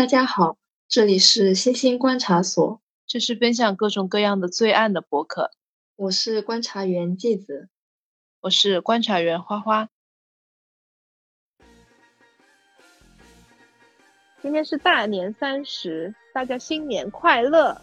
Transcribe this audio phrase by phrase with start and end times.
[0.00, 0.56] 大家好，
[0.88, 5.50] 这里是星星观察所，这是分享各种各样的罪案的博客。
[5.94, 7.68] 我是观察员季子，
[8.40, 9.90] 我是观察员花花。
[14.40, 17.78] 今天是大年三十，大家新年快乐！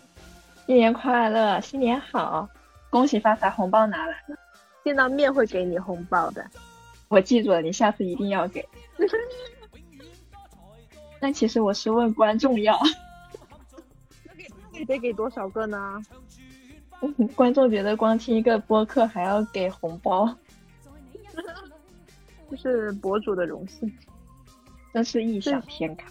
[0.65, 2.49] 新年快乐，新年好，
[2.89, 4.35] 恭喜发财，红包拿来了。
[4.83, 6.49] 见到面会给你红包的，
[7.09, 8.67] 我记住了，你下次一定要给。
[11.19, 12.77] 但其实我是问观众要，
[14.73, 16.01] 那得给多少个呢？
[17.35, 20.27] 观众觉得光听一个播客还要给红包，
[22.49, 23.91] 这是博主的荣幸，
[24.93, 26.07] 真是异想天开。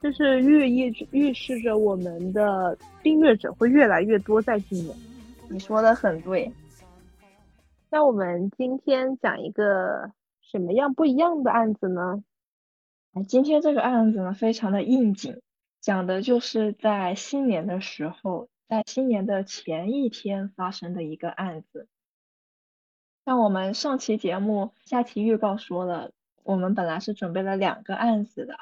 [0.00, 4.96] 这是寓意预示着我们的订阅者会越来越多，在今年。
[5.48, 6.52] 你说的很对。
[7.88, 12.22] 那我们今天讲一个什么样不一样的案子呢？
[13.28, 15.42] 今天这个案子呢，非常的应景，
[15.80, 21.88] 讲的就是在新年的时候，在新年的前一天发生的一个案子。
[23.26, 26.10] 像我们上期节目下期预告说了，
[26.42, 28.56] 我们本来是准备了两个案子的，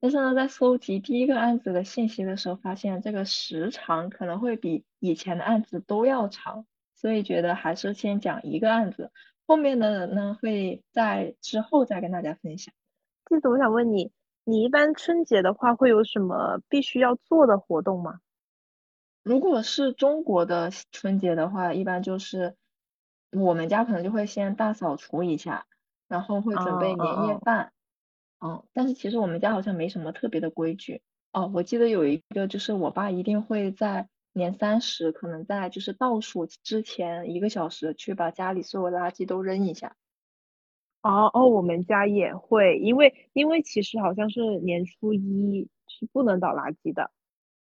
[0.00, 9.10] 但是呢，在搜集第一个案子的信息的时候，发现这个时长可能会比以前的案子都要长，所以觉得还是先讲一个案子，
[9.46, 12.74] 后面的呢会在之后再跟大家分享。
[13.28, 14.10] 这次我想问你，
[14.44, 18.20] 你一般春节的话会有什么必须要做的活动吗？
[19.22, 22.56] 如果是中国的春节的话，一般就是
[23.30, 25.66] 我们家可能就会先大扫除一下，
[26.08, 27.72] 然后会准备年夜饭。
[28.40, 31.02] 嗯，但是其实我们家好像没什么特别的规矩。
[31.32, 39.94] 哦，我记得有一个就是我爸一定会在年三十，可能在就是倒数之前一个小时去把家里所有垃圾都扔一下。
[41.08, 47.10] 哦哦，我们家也会，因为因为其实好像是年初一是不能倒垃圾的，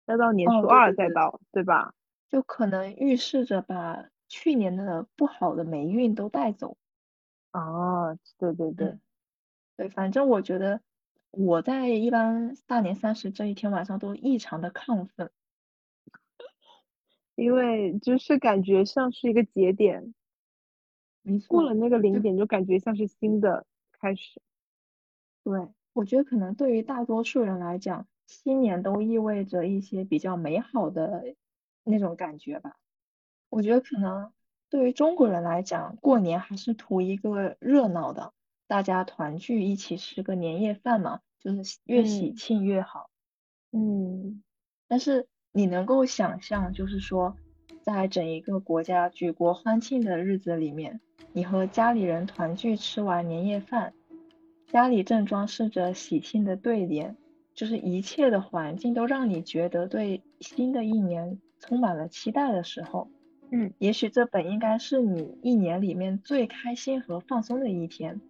[0.06, 1.94] 要到年初二再倒，对吧？
[2.28, 6.76] 就可能预示着把去年的不好的霉运都带走。
[7.52, 8.98] 哦，对对对，
[9.76, 10.80] 对，反正我觉得
[11.30, 15.30] 我在一般大年三十这一天晚上都异常的亢奋，
[17.36, 20.14] 因为就是感觉像是一个节点。
[21.38, 23.66] 过了那个零点，就感觉像是新的
[24.00, 24.41] 开始。
[25.44, 31.34] 对，我觉得可能对于大多数人来讲，新年都意味着一些比较美好的
[31.84, 32.76] 那种感觉吧。
[33.48, 34.32] 我觉得可能
[34.69, 38.32] 对于中国人来讲，过年还是图一个热闹的，
[38.66, 43.10] 大家团聚一起吃个年夜饭嘛，就是越喜庆越好。
[43.72, 44.42] 嗯。
[44.86, 47.36] 但是你能够想象，就是说，
[47.82, 51.00] 在整一个国家举国欢庆的日子里面。
[51.32, 53.92] 你和家里人团聚，吃完年夜饭，
[54.66, 57.16] 家里正装饰着喜庆的对联，
[57.54, 63.08] 就是一切的环境都让你觉得对新的一年充满了期待的时候，
[63.52, 68.20] 嗯，也许这本应该是你一年里面最开心和放松的一天，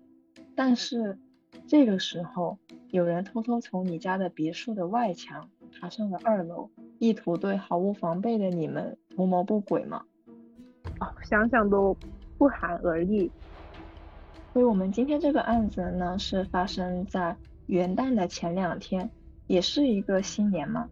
[0.55, 1.19] 但是
[1.67, 2.59] 这个时候，
[2.91, 6.69] 有人偷偷从你家的别墅的外墙爬上了二楼，
[6.99, 10.05] 意图对毫无防备的你们图谋不轨嘛？
[11.01, 11.97] 哦，想想都。
[12.39, 13.31] 不寒而栗，
[14.55, 19.11] 所以我们今天这个案子呢，是发生在元旦的前两天，
[19.47, 20.89] 也是一个新年嘛，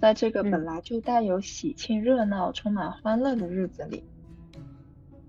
[0.00, 4.04] 在这个本来就带有喜庆、热闹、充满欢乐的日子里，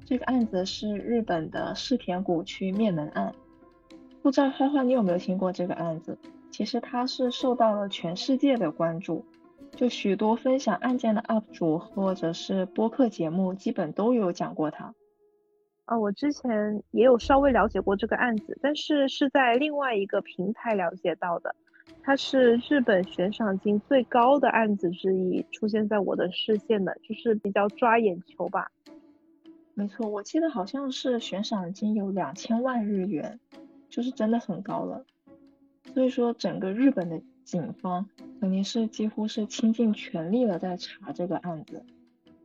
[0.06, 3.34] 这个案子是日本的世田谷区灭门案。
[4.22, 6.16] 不知道花花你有没有听过这个案子？
[6.52, 9.26] 其实它是受到了全世界的关注，
[9.76, 14.96] 就许多分享案件的 UP 主或者是播客节目，基本都有讲过他。
[15.84, 21.56] 啊，我之前也有稍微了解过这个案子，但是是在另外一个平台了解到的。
[22.02, 28.72] 它是日本悬赏金最高的案子之一，出现在我的视线的，就是比较抓眼球吧。
[29.74, 33.40] 没错，我记得好像是悬赏金有两千万日元，
[33.90, 35.06] 就是真的很高了。
[35.94, 38.10] 所以说，整个日本的警方
[38.42, 41.86] 肯定是几乎是倾尽全力了在查这个案子。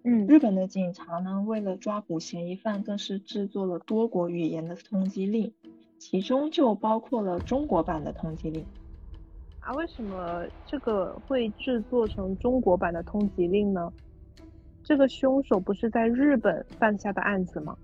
[0.05, 5.53] 嗯，日本的警察呢，为了抓捕嫌疑犯，更是制作了多国语言的通缉令，
[5.99, 8.65] 其中就包括了中国版的通缉令。
[9.61, 13.93] 啊，为什么这个会制作成中国版的通缉令呢？
[14.83, 17.77] 这个凶手不是在日本犯下的案子吗？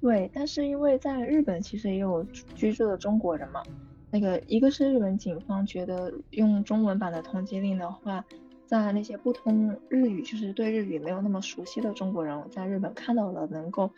[0.00, 2.24] 对，但是因为在日本其实也有
[2.54, 3.62] 居住的中国人嘛，
[4.12, 8.24] 那个一个是日本警方觉得用中文版的通缉令的话。
[8.64, 13.90] 在那些不通日语，就是对日语没有那么熟悉的中国人，在日本看到了能够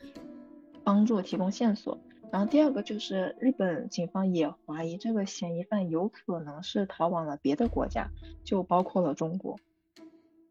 [0.83, 1.97] 帮助提供线索。
[2.33, 8.11] 然后第二个就是日本警方也怀疑这个嫌疑犯有可能是逃往了别的国家，
[8.43, 9.61] 就包括了中国。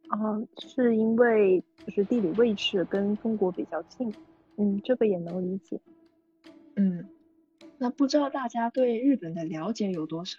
[0.08, 4.14] 啊，是因为就是地理位置跟中国比较近，
[4.56, 5.82] 嗯，这个也能理解。
[6.76, 7.10] 嗯，
[7.78, 10.38] 那不知道大家对日本的了解有多少？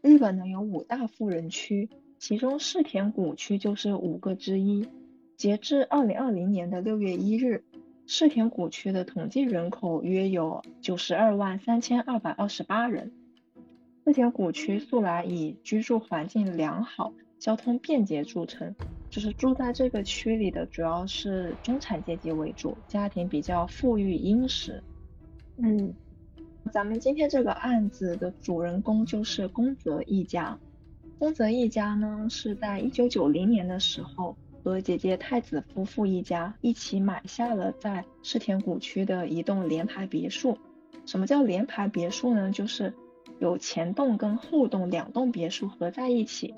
[0.00, 1.88] 日本呢有五大富人区，
[2.18, 4.88] 其中世田谷区就是五个之一。
[5.36, 7.64] 截至二零二零年的六月一日，
[8.06, 13.12] 世田谷区的统计人口约有九十二万三千二百二十八人。
[14.04, 18.74] 世田谷区素来以居住环境良好、交通便捷著称，
[19.10, 24.82] 就是住在这个区里的主要是中产阶级为主，家庭比较富裕殷实。
[25.58, 25.92] 嗯，
[26.68, 30.58] 咱们今天这个案子的主人公就是宫泽一家。
[31.18, 34.36] 宫泽一家呢是在一九九零年的时候。
[34.64, 40.58] 和姐姐太子夫妇一家一起买下了在世田谷区的一栋联排别墅。
[41.06, 42.50] 什么叫联排别墅呢？
[42.50, 42.92] 就是
[43.38, 46.54] 有前栋跟后栋两栋别墅合在一起，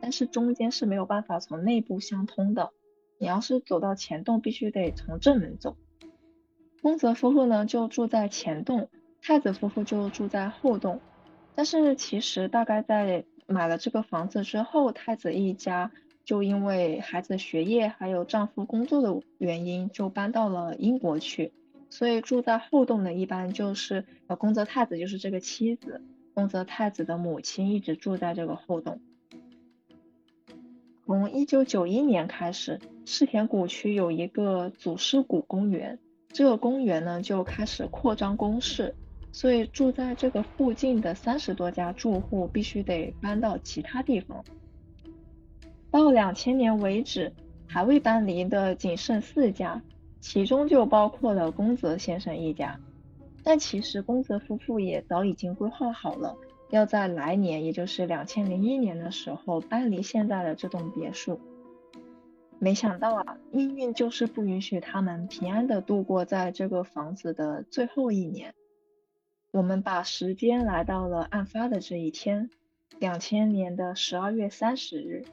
[0.00, 2.70] 但是中间是没有办法从内部相通的。
[3.18, 5.76] 你要是走到前栋，必须得从正门走。
[6.80, 8.88] 宫泽夫妇呢就住在前栋，
[9.22, 11.00] 太子夫妇就住在后栋。
[11.54, 15.90] 但是其实大概在买了这个房子之后，太子一家。
[16.24, 21.52] 就因为孩子学业还有丈夫工作的原因，就搬到了英国去。
[21.90, 26.00] 所以住在后栋的，一般就是呃宫泽太子，就是这个妻子。
[26.32, 29.00] 宫泽太子的母亲一直住在这个后栋。
[31.04, 35.98] 从一九九一年开始，世田谷区有一个祖师谷公园，
[36.28, 38.94] 这个公园呢就开始扩张公示，
[39.32, 44.44] 所以住在这个附近的三十多家住户必须得搬到其他地方。
[45.90, 47.32] 到两千年为止，
[47.66, 49.82] 还未搬离的仅剩四家，
[50.20, 52.78] 其中就包括了宫泽先生一家。
[53.42, 56.36] 但其实宫泽夫妇也早已经规划好了，
[56.70, 61.40] 要在来年，也就是两千零一年的时候搬离现在的这栋别墅。
[62.58, 68.54] 没想到啊，命运就是不允许他们平安的度过在这个房子的最后一年。
[69.52, 72.48] 我们把时间来到了案发的这一天，
[72.98, 75.24] 两千年的十二月三十日。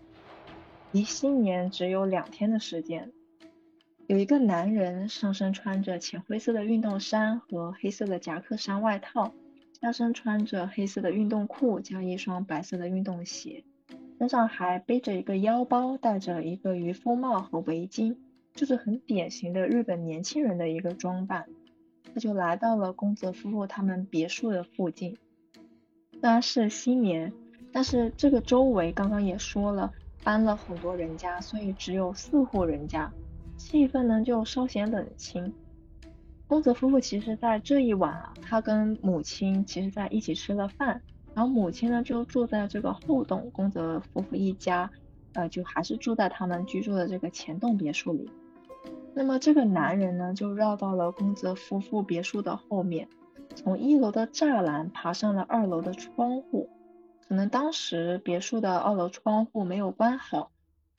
[0.92, 3.14] 离新年只有两天的时间，
[4.08, 9.34] 有一个男人上身穿着浅灰色的运动衫和黑色的夹克衫外套，
[9.80, 13.64] 下身穿着黑色的运动裤加一双白色的运动鞋，
[14.18, 18.18] 身上还背着一个腰包，戴着一个渔夫帽和围巾，
[18.54, 21.48] 就是很典型的日本年轻人的一个装扮。
[22.14, 25.18] 他就来到了宫泽夫妇他们别墅的附近。
[26.12, 27.34] 虽然是新年，
[27.72, 29.92] 但是这个周围刚刚也说了。
[30.22, 33.10] 搬了很多人家，所以只有四户人家，
[33.56, 35.54] 气氛呢就稍显冷清。
[36.46, 41.02] 宫泽夫妇其实在这一晚啊，他跟母亲其实在一起吃了饭，
[41.34, 44.92] 然后母亲呢就住在这个后栋，宫泽夫妇一家
[45.36, 48.30] 呃就还是住在他们居住的这个前栋别墅里。
[49.14, 53.10] 那么这个男人呢就绕到了宫泽夫妇别墅的后面，
[53.56, 56.70] 从一楼的栅栏爬上了二楼的窗户。
[57.28, 60.52] 可能当时别墅的二楼窗户没有关好，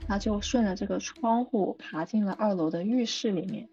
[0.07, 3.69] 他就顺着这个窗户爬进了二楼的浴室里面。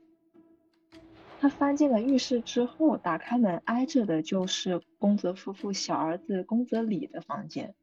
[1.39, 7.75] 他翻进了浴室之后，打开门，挨着的就是宫泽夫妇小儿子宫泽里的房间。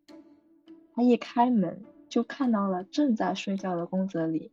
[0.92, 4.50] 他一开门就看到了正在睡觉的宫泽里。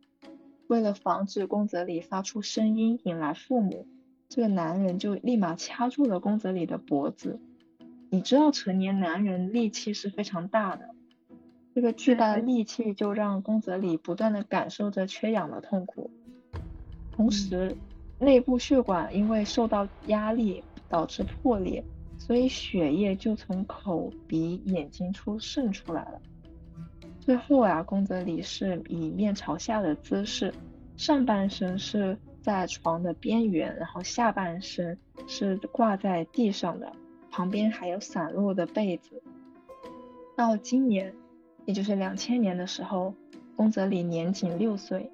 [0.68, 3.86] 为了防止宫泽里发出声音引来父母，
[4.28, 7.40] 这个男人就立马掐住了宫泽里的脖子。
[8.10, 10.90] 你知道成年男人力气是非常大的，
[11.74, 16.10] 这个巨大的力气就让宫泽里不断的感受着缺氧的痛苦，
[17.10, 17.76] 同时
[18.18, 21.82] 内部血管因为受到压力导致破裂，
[22.18, 26.20] 所以血液就从口鼻眼睛处渗出来了。
[27.24, 30.52] 最后啊，宫泽里是以面朝下的姿势，
[30.96, 34.98] 上半身是在床的边缘，然后下半身
[35.28, 36.92] 是挂在地上的。
[37.30, 39.22] 旁边还有散落的被子。
[40.36, 41.14] 到今年，
[41.64, 43.14] 也就是两千年的时候，
[43.54, 45.12] 宫泽里年仅六岁。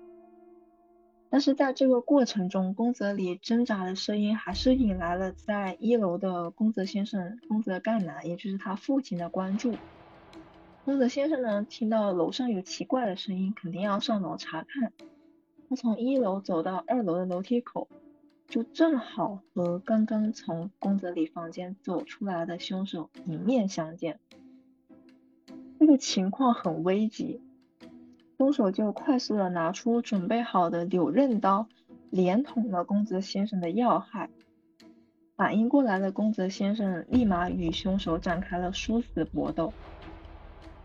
[1.29, 9.75] 但是在这个过程中，宫泽里挣扎的声音还是引来了在一楼的宫泽先生宫泽干男，也就是他父亲的关注。
[10.89, 14.91] 宫泽先生呢，听到楼上有奇怪的声音，肯定要上楼查看。
[15.69, 17.89] 他从一楼走到二楼的楼梯口。
[18.49, 24.19] 就正好和刚刚从宫泽里房间走出来的凶手迎面相见，
[25.79, 27.43] 这个情况很危急，
[28.39, 31.69] 凶手就快速的拿出准备好的柳刃刀，
[32.09, 34.31] 连捅了宫泽先生的要害。
[35.37, 39.75] 反应过来的宫泽先生立马与凶手展开了殊死搏斗，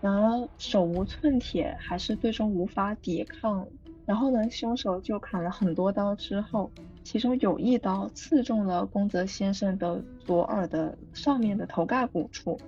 [0.04, 3.66] 然而手无寸铁，还是最终无法抵抗。
[4.06, 6.70] 然后呢，凶手就砍了很多刀之后，
[7.06, 12.60] 其中有一刀刺中了宫泽先生的左耳的上面的头盖骨处，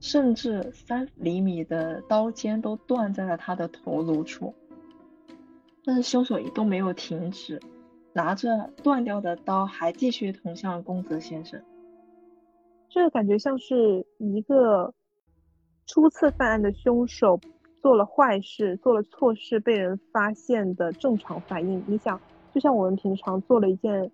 [0.00, 4.52] 甚至三厘米的刀尖都断在了他的头颅处。
[5.84, 7.60] 但是凶手一都没有停止，
[8.12, 11.62] 拿着断掉的刀还继续捅向宫泽先生。
[12.88, 14.92] 这个感觉像是一个
[15.92, 17.40] 初次犯案的凶手。
[17.82, 21.82] 做了坏事，做了错事，被人发现的正常反应。
[21.86, 22.20] 你想，
[22.52, 24.12] 就像我们平常做了一件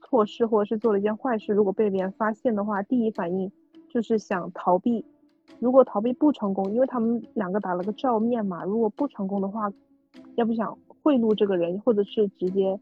[0.00, 3.52] 错事，或者是做了一件坏事，如果被别人发现的话，第一反应
[3.90, 5.04] 就是想逃避。
[5.60, 9.70] 如果逃避不成功，因为他们两个打了个照面嘛，如果不成功的话，
[10.36, 12.80] 要不想贿赂这个人，或者是直接，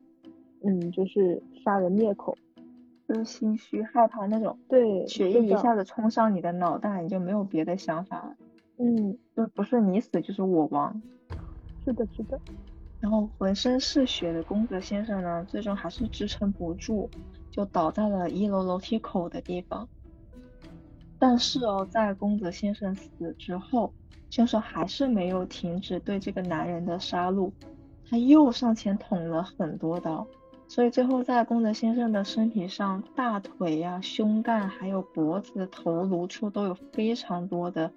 [0.62, 2.39] 嗯，就是杀人灭口，
[3.09, 8.37] 就是心虚害怕那种，对，血液一下子冲上你的脑袋，你就没有别的想法了。
[8.78, 11.02] 嗯，就不是你死就是我亡，
[11.85, 12.40] 是的，是的。
[13.00, 17.11] 然后浑身是血的宫泽先生呢，最终还是支撑不住，
[17.50, 19.88] 就倒在了一楼楼梯口的地方。
[21.18, 23.92] 但是哦，在宫泽先生死之后，
[24.30, 27.50] 凶手还是没有停止对这个男人的杀戮，
[28.09, 30.26] 他又上前捅了很多刀，
[30.73, 37.93] 所以最后在宫泽先生的身体上，大腿呀、胸干还有脖子、头颅处都有非常多的。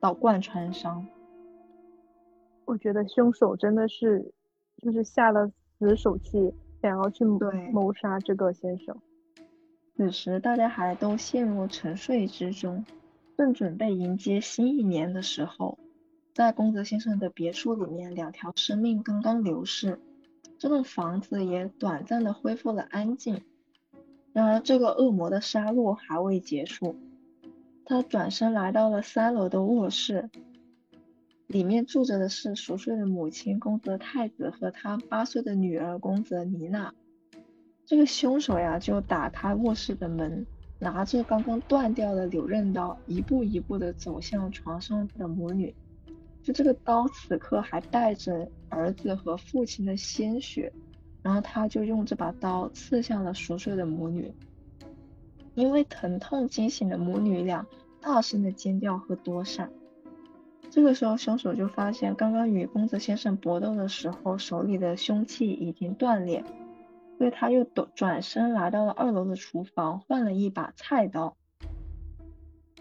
[0.00, 1.06] 到贯穿伤，
[2.64, 4.32] 我觉得凶手真的是
[4.82, 5.48] 就是下了
[5.78, 8.96] 死手气，想要去谋杀这个先生。
[9.96, 12.84] 此时大家还都陷入沉睡之中，
[13.36, 15.78] 正准备迎接新一年的时候，
[16.34, 20.00] 在宫泽先生的别墅里面，两条生命刚刚流逝，
[20.58, 23.42] 这栋房子也短暂的恢复了安静。
[24.32, 26.96] 然而，这个恶魔的杀戮还未结束。
[27.84, 30.28] 他转身来到了三楼的卧室，
[31.46, 36.92] 里面住着的是熟睡的母亲宫泽太子和他八岁的女儿宫泽妮娜。
[37.86, 40.44] 这个凶手呀，就打开卧室的门，
[40.78, 45.74] 拿着刚刚断掉的柳刃刀，一步一步的走向床上的母女。
[46.48, 50.72] 就这个刀此刻还带着儿子和父亲的鲜血，
[51.20, 54.32] 然后他就用这把刀刺向了熟睡的母女。
[55.54, 57.66] 因为疼痛惊醒的母女俩
[58.00, 59.70] 大声的尖叫和躲闪。
[60.70, 66.42] 这个时候，凶手就发现刚刚与宫泽先生搏斗的时候手里的凶器已经断裂，
[67.18, 71.36] 所以他又转转身来到了二楼的厨房，换了一把菜刀。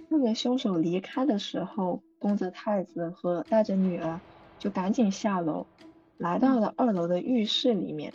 [0.08, 4.20] 那个凶手离开的时候，宫泽太子和带着女儿
[4.60, 5.66] 就赶紧下楼，
[6.18, 8.14] 来到了二楼的浴室里面。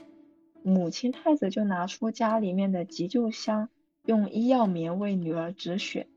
[0.63, 3.69] 母亲太子就拿出家里面的急救箱。
[4.05, 6.09] 用医药棉为女儿止血。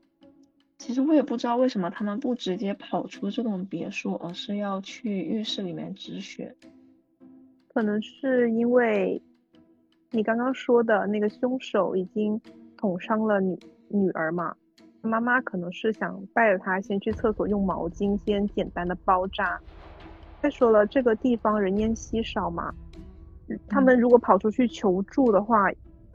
[0.76, 6.56] 其实我也不知道为什么他们不直接跑出这栋别墅，而是要去浴室里面止血。
[7.68, 9.22] 可能是因为
[10.10, 12.40] 你刚刚说的那个凶手已经
[12.76, 14.56] 捅伤了女女儿嘛，
[15.02, 19.60] 妈妈可能是想带着她先去厕所用毛巾先简单的包扎。
[20.42, 22.74] 再说了，这个地方人烟稀少嘛，
[23.68, 25.70] 他们如果跑出去求助的话。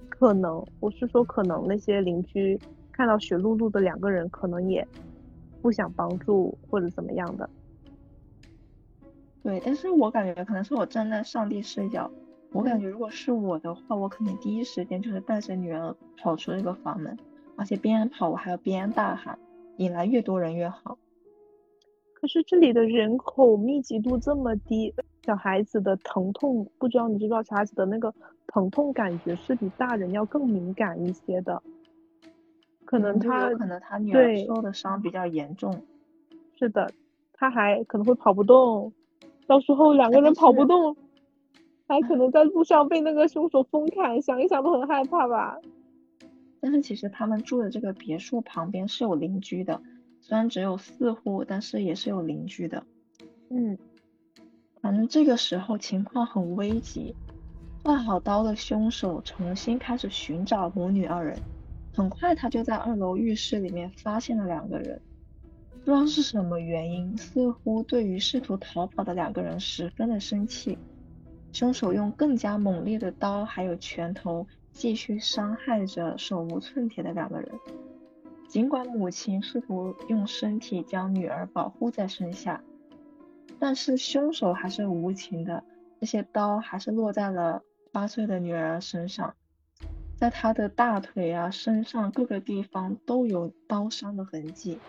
[0.09, 2.59] 可能我是说，可能那些邻居
[2.91, 4.87] 看到血漉漉的两个人，可能也
[5.63, 7.49] 不想帮助或者怎么样的。
[9.41, 12.11] 对，但是我感觉可能是我站在上帝视角，
[12.51, 17.17] 我感觉如果是我的话，我肯定第一时间就是带着女儿跑出这个房门，
[17.55, 19.37] 而且边跑我还要边大喊，
[19.77, 20.97] 引来越多人越好。
[22.13, 24.93] 可是这里的人口密集度这么低，
[25.25, 28.13] 小孩子的疼痛，不知道你知不知道小孩子的那个。
[28.47, 31.63] 疼痛感觉是比大人要更敏感一些的，
[32.83, 35.83] 可能他可能他女儿受的伤比较严重，
[36.59, 36.91] 是的，
[37.31, 38.91] 他还可能会跑不动，
[39.47, 40.97] 到时候两个人跑不动，
[41.87, 45.57] 还可能在路上被那个凶手疯砍，想一想都很害怕吧。
[46.61, 49.81] 但是其实他们住的这个别墅旁边是有邻居的，
[50.21, 52.85] 虽然只有四户，但是也是有邻居的。
[53.49, 53.77] 嗯，
[54.79, 57.15] 反正这个时候情况很危急。
[57.83, 61.39] 换好刀的凶手重新开始寻找母女二人，
[61.95, 65.01] 很快他就在二楼浴室里面发现了两个人，
[65.83, 70.77] 不知道是什么原因，似乎对于试图逃跑的两个人十分的生气，
[71.51, 77.51] 凶手用更加猛烈的刀还有拳头继续伤害着手无寸铁的两个人，
[78.47, 82.63] 尽管母亲试图用身体将女儿保护在身下，
[83.59, 85.63] 但是凶手还是无情的，
[85.99, 87.61] 这些刀还是落在了。
[87.93, 89.35] 八岁的女儿身上，
[90.15, 94.79] 在她的大腿啊、身上各个地方都有刀伤的痕迹。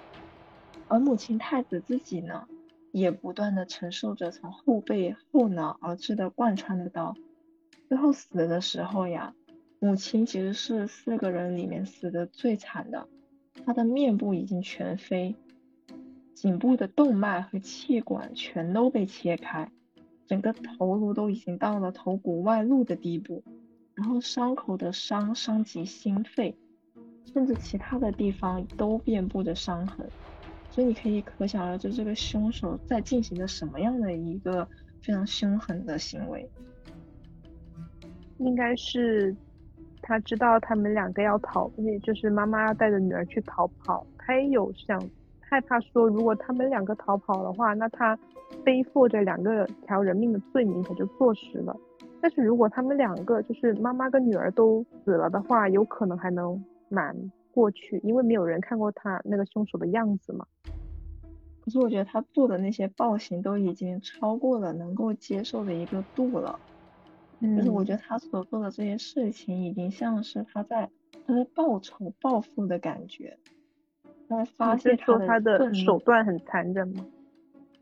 [0.86, 2.46] 而母亲太子自己呢，
[2.92, 7.16] 也不断的承受着从后背、后脑而至的贯穿的刀。
[7.88, 9.34] 最后死的时候呀，
[9.82, 13.08] 母亲其实是四个人里面死的最惨的，
[13.66, 15.34] 她的面部已经全飞，
[16.34, 19.72] 颈部的动脉和气管全都被切开，
[20.28, 23.42] 整个头颅都已经到了头骨外露的地步。
[23.94, 26.56] 然后伤口的伤伤及心肺，
[27.32, 30.08] 甚至其他的地方都遍布着伤痕，
[30.70, 34.66] 所以你可以可想而知，这个凶手在进行着什么样的一个
[35.02, 36.48] 非常凶狠的行为。
[38.38, 39.36] 应该是
[40.02, 41.70] 他知道他们两个要逃，
[42.02, 45.00] 就是妈妈要带着女儿去逃跑，他也有想
[45.40, 48.18] 害怕说，如果他们两个逃跑的话，那他
[48.64, 51.74] 背负着两个条人命的罪名可就坐实了。
[52.20, 57.16] 但是如果他们两个就是妈妈跟女儿都死了的话，有可能还能瞒
[57.52, 60.44] 过去，因为没有人看过他那个凶手的样子嘛。
[61.64, 66.58] 可是我觉得他做的那些暴行都已经超过了能够接受的一个度了。
[67.42, 67.56] 嗯。
[67.56, 70.88] 就是我觉得他所做的这些事情，已经像是他在
[71.26, 73.38] 他在报仇报复的感觉，
[74.28, 77.04] 他在发泄他的手段很残忍吗？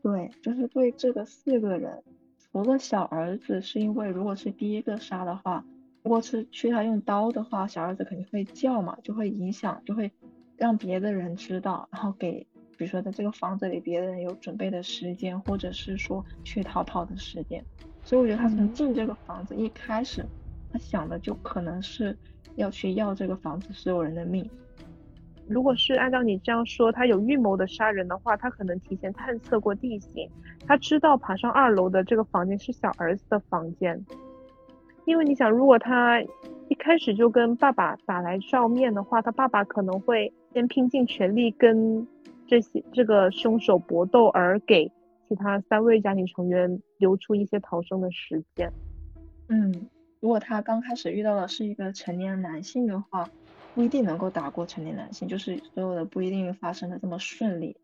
[0.01, 2.03] 对，就是对这个四个人。
[2.39, 5.63] 除了小儿子，是因为如果是第一个杀的话，
[6.03, 10.11] 如果是去他用刀的话，小儿子肯定会叫嘛，就会影响，就会
[10.57, 12.45] 让别的人知道，然后给，
[12.77, 17.63] 比如说在这个房子里，别人有准备的时间，或者是说去逃跑的时间。
[18.03, 20.25] 所以我觉得他从进这个房子一开始，
[20.71, 22.17] 他想的就可能是
[22.55, 24.49] 要去要这个房子所有人的命。
[25.47, 30.29] 如果是按照你这样说，他有预谋的杀人的话，他可能提前探测过地形，
[30.65, 34.05] 他知道爬上二楼的这个房间是小儿子的房间。
[35.05, 36.21] 因为你想，如果他
[36.69, 42.07] 一开始就跟爸爸打来照面的话，他爸爸可能会先拼尽全力跟
[42.47, 44.89] 这些这个凶手搏斗，而给
[45.31, 48.69] 其他三位家庭成员留出一些逃生的时间。
[49.47, 49.87] 嗯，
[50.19, 53.29] 如果他刚开始遇到的是一个成年男性的话。
[53.73, 57.77] 不一定能够打过成年男性，就是所有的不一定发生的这么顺利。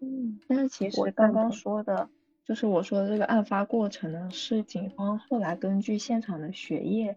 [0.00, 2.08] 嗯，但是其实刚刚说的，
[2.44, 7.16] 就是我说的这个案发过程呢，是警方后来根据现场的血液、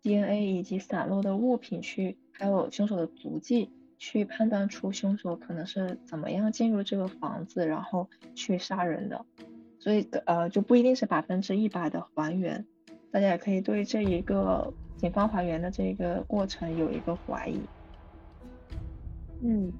[0.00, 9.24] DNA 以及散落的物品去，还有凶手的足迹去判断出凶手可能是怎么样进入这个房子，然后去杀人的。
[9.78, 12.66] 所以呃，就不一定是百分之一百的还原，
[13.10, 14.72] 大家也可以对这一个。
[14.96, 17.60] 警方还原的这一个过程有一个怀疑，
[19.42, 19.70] 嗯，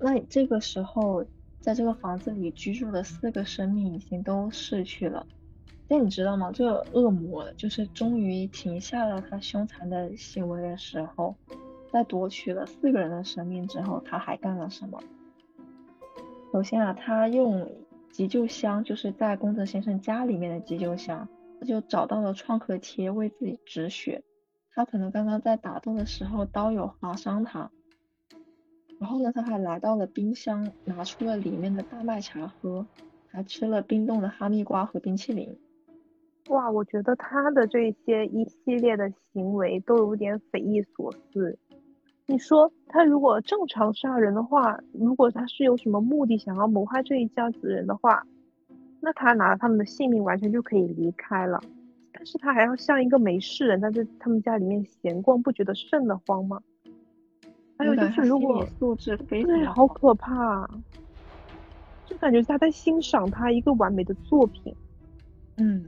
[0.00, 1.24] 那这个时候
[1.60, 5.24] 在这个房子里居住的四个生命已经都逝去了，
[5.86, 6.50] 但你知道吗？
[6.52, 11.36] 这个恶魔就是终于停下了他凶残的行为的时候，
[11.92, 15.00] 在夺取了四个人的生命之后，他还干了什么？
[16.52, 17.70] 首先啊，他用
[18.10, 21.28] 急救箱，就是在宫泽先生家里面的急救箱。
[21.66, 24.22] 就找到了创可贴为自己止血，
[24.72, 27.72] 他可能刚刚在打斗的时候刀有划伤他，
[29.00, 32.86] 然后呢，他还来到了冰箱，拿出了里面的大麦茶喝，
[33.26, 35.58] 还吃了冰冻的哈密瓜和冰淇淋。
[36.50, 41.58] 哇，我觉得他的这些一系列的行为都有点匪夷所思。
[42.28, 48.22] 你说他如果正常杀人的话，如果他是有什么目的想要谋害这一家子人的话。
[49.00, 51.60] 那他拿了他们的性命，完全就可以离开了，
[52.12, 56.60] 但是他还要像一个没事人，在这他们家里面闲逛，不觉得瘆得慌吗？
[57.78, 60.68] 还有就是，如果素质非对，好可怕，
[62.06, 64.74] 就感觉他在欣赏他一个完美的作品。
[65.58, 65.84] 嗯，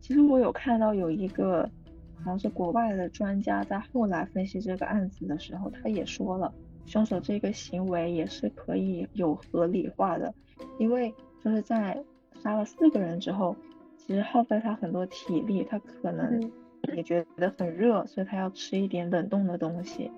[0.00, 1.83] 其实我有看到有一个好
[2.24, 6.52] 像是国外的专家在后来分析这个案子的时候，他也说了，
[6.86, 10.34] 凶手这个行为也是可以有合理化的，
[10.78, 12.02] 因为就是在。
[12.42, 13.56] 杀了四个人之后，
[13.96, 16.52] 其实耗费他很多体力，他可能
[16.94, 20.10] 也觉得很热，所以他要吃一点冷冻的东西，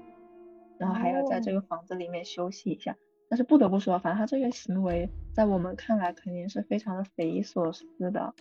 [0.77, 2.97] 然后还要在这个房子里面休息一下。
[3.29, 8.35] 但是不得不说，反正他这个行为在我们看来肯定是非常的匪夷所思的。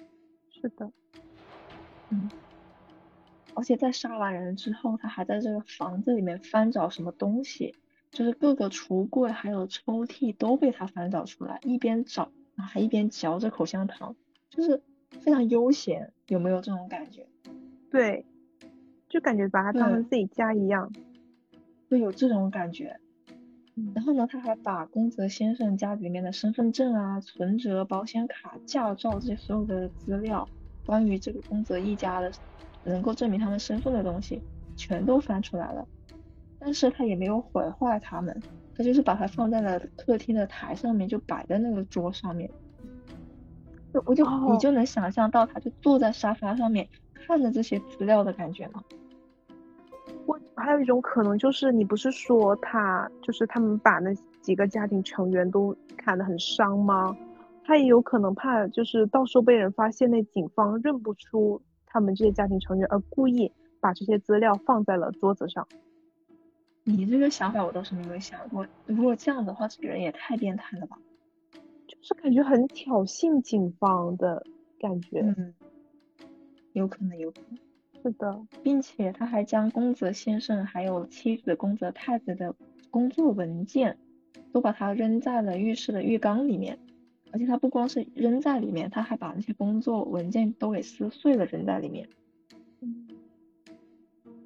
[0.49, 0.89] 是的，
[2.09, 2.27] 嗯，
[3.55, 7.73] 而且在杀完人之后，他还在这个房子里面翻找什么东西，
[8.11, 12.31] 就是各个橱柜还有抽屉都被他翻找出来，一边找。
[12.57, 14.15] 然后还一边嚼着口香糖，
[14.49, 17.27] 就是非常悠闲，有没有这种感觉？
[17.91, 18.25] 对，
[19.09, 20.93] 就感觉把他当成自己家一样，
[21.89, 22.97] 会有这种感觉。
[23.93, 30.47] 然后呢，他还把宫泽先生家里面的身份证啊、存折、保险卡、驾照这些所有的资料，
[30.85, 32.31] 关于这个宫泽一家的
[32.85, 34.41] 能够证明他们身份的东西
[34.75, 35.85] 全都翻出来了，
[36.59, 38.41] 但是他也没有毁坏他们，
[38.77, 42.49] 他就是把它放在了客厅的台上面，就摆在那个桌上面。
[43.93, 48.83] 就我就你就能想象到，他就坐在沙发上面看着这些资料的感觉吗？
[50.25, 57.15] 我还有一种可能就是，你不是说他就是他们把那几个家庭成员都砍得很伤吗？
[57.63, 61.61] 他也有可能怕就是到时候被人发现，那警方认不出
[61.95, 65.65] 他们这些家庭成员，而故意把这些资料放在了桌子上。
[66.83, 70.99] 你这个想法我倒是没有想过，如果这样的话，这个人也太变态了吧？
[71.87, 74.45] 就是感觉很挑衅警方的
[74.77, 75.21] 感觉。
[75.21, 75.53] 嗯，
[76.73, 77.57] 有可能，有可能。
[78.03, 82.53] 是的，并且他还将宫泽先生还有妻子宫泽太子的
[82.91, 83.97] 工作文件
[84.51, 86.77] 都把它扔在了浴室的浴缸里面，
[87.35, 92.07] 而且他不光是扔在里面，他还把那些工作文件都给撕碎了扔在里面。
[92.79, 93.09] 嗯，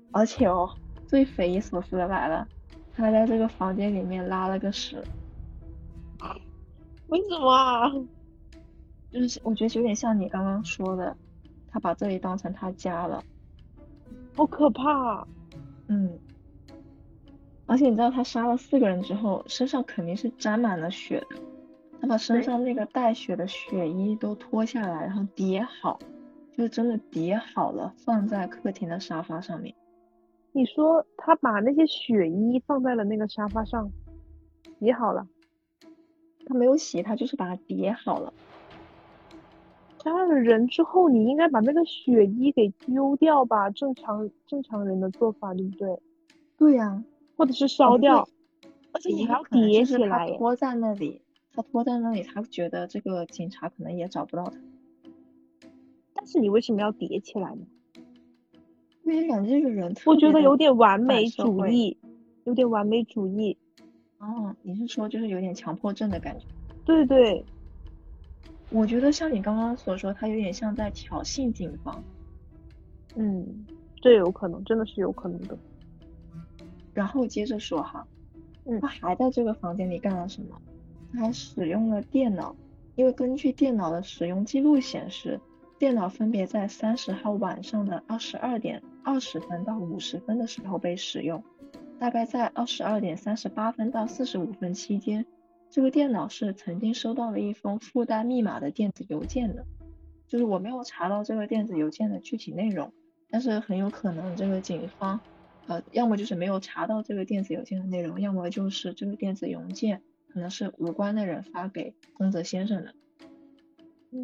[0.10, 0.71] 而且哦，
[1.06, 2.47] 最匪夷所思的来了，
[2.95, 5.04] 他在这个房间里面拉了个屎。
[7.10, 7.91] 为什么啊？
[9.12, 11.15] 就是我觉得有点像你刚刚说的，
[11.67, 13.23] 他把这里当成他家了。
[14.36, 15.28] 好可怕，
[15.89, 16.17] 嗯，
[17.67, 21.36] 而且你知道他杀了四个人之后，身上肯定是沾满了血的。
[22.01, 25.99] 他把身上那个带血的血衣都脱下来，然后叠好，
[26.53, 29.75] 就是真的叠好了，放在客厅的沙发上面。
[30.51, 33.91] 你说他把那些血衣放在了那个沙发上，
[34.79, 35.27] 叠好了？
[36.45, 38.33] 他没有洗，他就是把它叠好了。
[40.01, 43.69] 杀了人之后，你应该把那个血衣给丢掉吧？
[43.69, 45.99] 正常正常人的做法，对不对？
[46.57, 47.03] 对呀，
[47.38, 48.27] 或者是烧掉。
[48.91, 50.31] 而且你还要叠起来。
[50.38, 51.21] 拖在那里，
[51.60, 54.58] 他拖在那里，他觉得这个警察可能也找不到他。
[56.13, 57.67] 但是你为什么要叠起来呢？
[59.04, 61.98] 因为感觉这个人，我觉得有点完美主义，
[62.45, 63.58] 有点完美主义。
[64.19, 66.45] 哦，你是说就是有点强迫症的感觉？
[66.86, 67.43] 对对。
[68.69, 72.02] 我觉得像你刚刚所说，他有点像在挑衅警方。
[73.15, 73.65] 嗯，
[74.02, 75.58] 这有可能，真的是有可能的。
[76.93, 78.08] 然后接着说哈，
[78.63, 80.62] 嗯他还在这个房间里干了什么？
[81.13, 82.56] 他使用了电脑，
[82.95, 85.39] 因为根据电脑的使用记录显示，
[85.78, 91.43] 电脑分别在三十号晚上的二十二点二十分到五十分的时候被使用，
[91.98, 95.26] 大概在二十二点三十八分到四十五分期间。
[95.72, 99.65] 这个电脑是曾经收到了一封附带密码的电子邮件的，
[100.28, 102.91] 就是我没有查到这个电子邮件的具体内容，
[103.30, 105.19] 但是很有可能这个警方，
[105.67, 112.93] 呃，要么就是没有查到这个电子邮件的内容，要么就是这个电子邮件可能是无关的人发给宫泽先生的。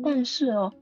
[0.04, 0.74] 但是哦，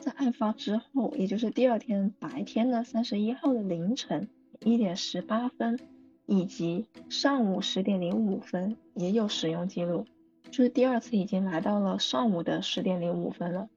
[0.00, 4.28] 在案发之后，也就是第二天白天的三十一号的凌晨
[4.60, 5.78] 一点十八分。
[6.24, 10.06] 以及上午十点零五分也有使用记录，
[10.50, 13.68] 就是第二次已经来到了上午的十点零五分了，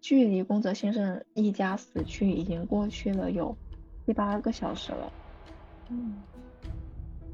[0.00, 3.56] 距离宫泽先生一家死去已经过去了有
[4.04, 5.12] 七八个小时了。
[5.90, 6.16] 嗯，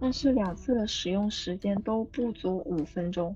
[0.01, 3.35] 但是两次的使用时间都不足五分钟，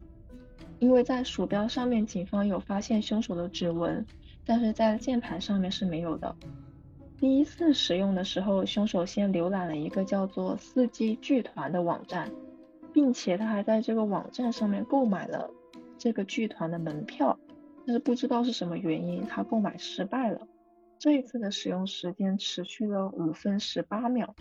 [0.78, 4.06] 因为在鼠标上面警方有发现凶手的指纹，
[4.44, 6.34] 但是在键盘上面是没有的。
[7.18, 12.30] 第一次使用的时候，凶手先浏览了一个叫做“四季剧团”的网站，
[12.92, 15.50] 并且他还在这个网站上面购买了
[15.98, 17.38] 这个剧团的门票，
[17.86, 20.48] 但是不知道是什么原因，他购买失败了。
[20.98, 24.34] 这一次的使用时间持续了五分十八秒。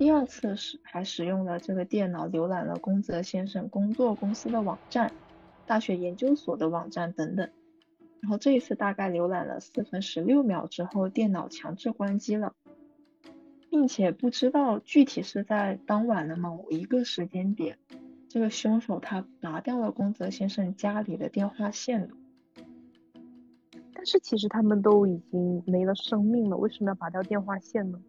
[0.00, 5.12] 第二次使还使用了这个电脑浏览了宫泽先生工作公司的网站、
[5.66, 7.50] 大学研究所的网站等等。
[8.22, 12.54] 然后这一次大概浏览了四分十六秒之后，电脑强制关机了，
[13.68, 17.76] 并且不知道具体是在当晚的某一个时间点，
[18.26, 22.08] 这个凶手他拔掉了宫泽先生家里的电话线
[23.92, 28.00] 但是其实他们都已经没了生命了，为什么要拔掉电话线呢？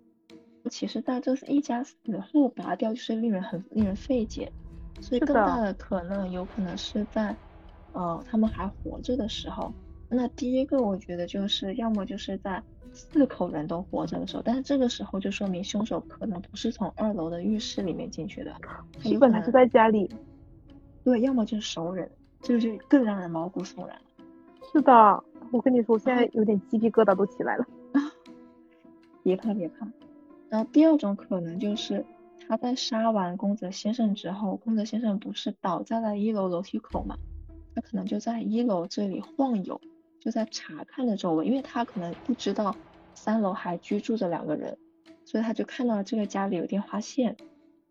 [0.69, 1.95] 其实在这一家死
[2.31, 4.51] 后拔掉就是令人很令人费解，
[4.99, 7.35] 所以更大的可能有可能是在
[7.93, 9.73] 呃他们还活着的时候。
[10.09, 12.61] 那第一个，我觉得就是要么就是在
[12.93, 18.83] 四口人都活着的时候，但是这个时候就说明凶手可能不是从二楼的浴室里面进去的，他
[19.19, 20.09] 本来是在家里。
[21.03, 23.99] 对，要么就是熟人，这个就更让人毛骨悚然。
[24.71, 27.65] 是的，我跟你说，我现在有点鸡皮疙瘩都起来了。
[29.23, 29.87] 别 怕别怕。
[30.51, 32.05] 然后第二种可能就是
[32.45, 37.17] 他在杀完宫泽先生之后，宫泽先生不是倒在了一楼楼梯口嘛？
[37.73, 39.79] 他可能就在一楼这里晃悠，
[40.19, 42.75] 就在查看着周围，因为他可能不知道
[43.15, 44.77] 三楼还居住着两个人，
[45.23, 47.37] 所以他就看到这个家里有电话线，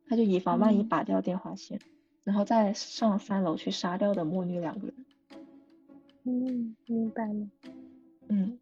[0.06, 1.80] 他就以防万一嗯拔掉电话线，
[2.24, 4.94] 然后再上三楼去杀掉的母女两个人。
[6.24, 7.48] 嗯，明白了。
[8.28, 8.58] 嗯，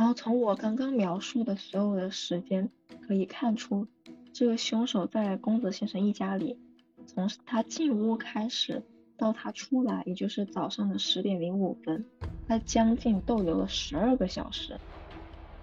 [0.00, 2.70] 然后从我刚刚描述的所有的时间
[3.06, 3.86] 可以看出，
[4.32, 6.58] 这个凶手在宫泽先生一家里，
[7.06, 8.82] 从他进屋开始
[9.18, 12.06] 到他出来，也就是早上的十点零五分，
[12.48, 14.80] 他将近逗留了十二个小时。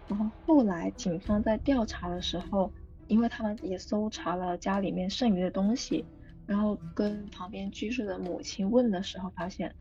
[0.08, 2.72] 然后后来警方在调查的时候，
[3.08, 6.06] 因为他们也搜查了家里面剩余的东西，
[6.46, 9.74] 然后跟旁边居住的母亲问的时候，发现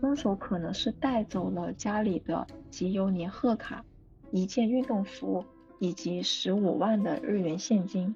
[0.00, 3.84] 凶手可能是带走了家里的集邮年贺卡、
[4.30, 5.44] 一件运动服
[5.78, 8.14] 以及十五万的日元现金。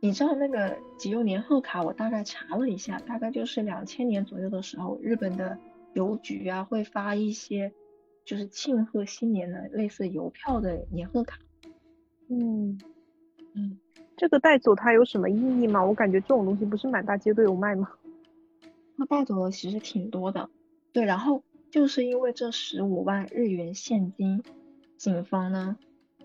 [0.00, 5.58] 你知道那个集邮年贺卡，我大概查了一下，大概就是两千年左右的时候，日本的
[5.94, 7.72] 邮局啊会发一些
[8.24, 11.38] 就是庆贺新年的类似邮票的年贺卡。
[12.28, 12.78] 嗯，
[13.54, 13.78] 嗯，
[14.16, 15.82] 这个带走它有什么意义吗？
[15.84, 17.88] 我感觉这种东西不是满大街都有卖吗？
[18.98, 20.50] 他带走了其实挺多的，
[20.94, 24.42] 对，然后就是因为这十五万日元现金，
[24.96, 25.76] 警方呢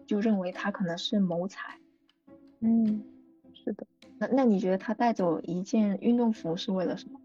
[0.05, 1.79] 就认为他可能是谋财。
[2.60, 3.03] 嗯，
[3.53, 3.88] 是的，
[4.19, 7.19] 那那你觉得他带走一件运动服是为了什么？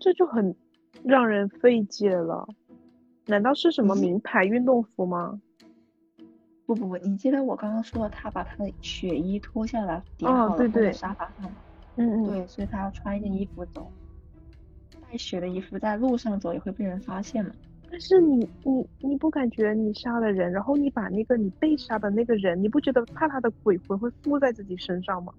[0.00, 0.56] 这就很
[1.04, 2.48] 让人费解了。
[3.26, 5.40] 难道是什么嗯名牌运动服吗？
[6.66, 11.56] 不不不，你记得我刚刚说的，他把他的血衣脱下来叠哦好了放在对对沙发上吗？
[11.94, 13.92] 嗯嗯，对，所以他要穿一件衣服走。
[15.10, 17.50] 带血的衣服在路上走也会被人发现嘛？
[17.90, 25.32] 但是你你你不感觉你杀了人，然后你把那个你被杀的那个人，你不觉得怕他的鬼魂会附在自己身上吗？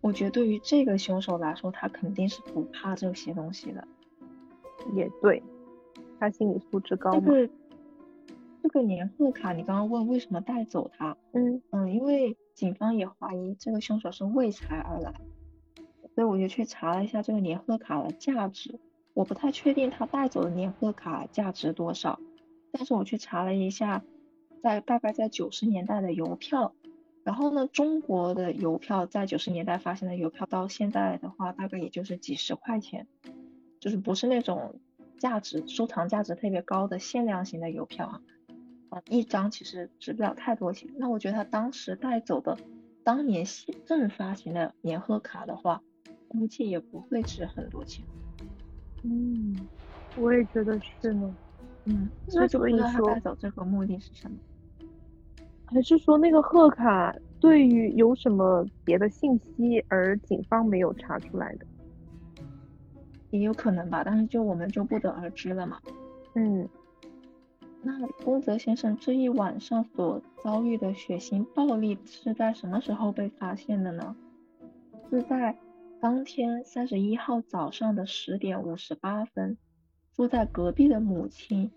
[0.00, 3.86] 我觉得对于这个凶手来说，他肯定是不怕这些东西的。
[4.94, 5.42] 也对，
[6.18, 7.20] 他心理素质高嘛。
[7.26, 7.52] 这个
[8.62, 11.16] 这个年贺卡，你刚刚问为什么带走它？
[11.32, 15.12] 嗯嗯，因为警方也怀疑这个凶手是为财而来，
[16.14, 18.78] 所以我就去查了一下这个年贺卡的价值。
[19.14, 22.18] 我不太确定他带走的年贺卡价值多少，
[22.72, 24.02] 但是我去查了一下，
[24.60, 26.74] 在大概在九十年代的邮票，
[27.22, 33.06] 然后呢，中国的邮票在九十年代发行的邮票到现在的话，大概也就是几十块钱，
[33.78, 34.80] 就是不是那种
[35.18, 38.20] 价值收藏价值特别高的限量型的邮票啊。
[38.90, 40.90] 啊，一张其实值不了太多钱。
[40.96, 42.58] 那我觉得他当时带走的
[43.04, 45.82] 当年现正发行的年贺卡的话，
[46.34, 48.04] 估计也不会值很多钱。
[49.04, 49.56] 嗯，
[50.16, 51.34] 我也觉得是呢。
[51.84, 54.36] 嗯，那所以说带走这个目的是什么。
[55.66, 61.66] 还是说那个贺卡对于有什么别的信息，而警方没有查出来的？
[63.30, 65.80] 也有可能吧，但是就我们就不得而知了嘛。
[66.34, 66.68] 嗯
[67.82, 74.16] 那宫泽先生这一晚上所遭遇的血腥暴力是在什么时候被发现的呢？
[75.10, 75.54] 是在
[76.04, 79.56] 当天三十一号早上的十点五十八分，
[80.12, 81.70] 住在隔壁的母亲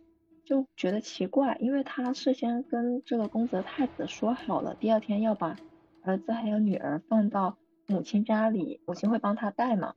[0.44, 5.56] 就觉得奇怪，因为她事先跟这个宫泽太子说好了，第二天要把
[6.02, 9.94] 儿子还有女儿放到母亲家里，母亲会帮他带嘛。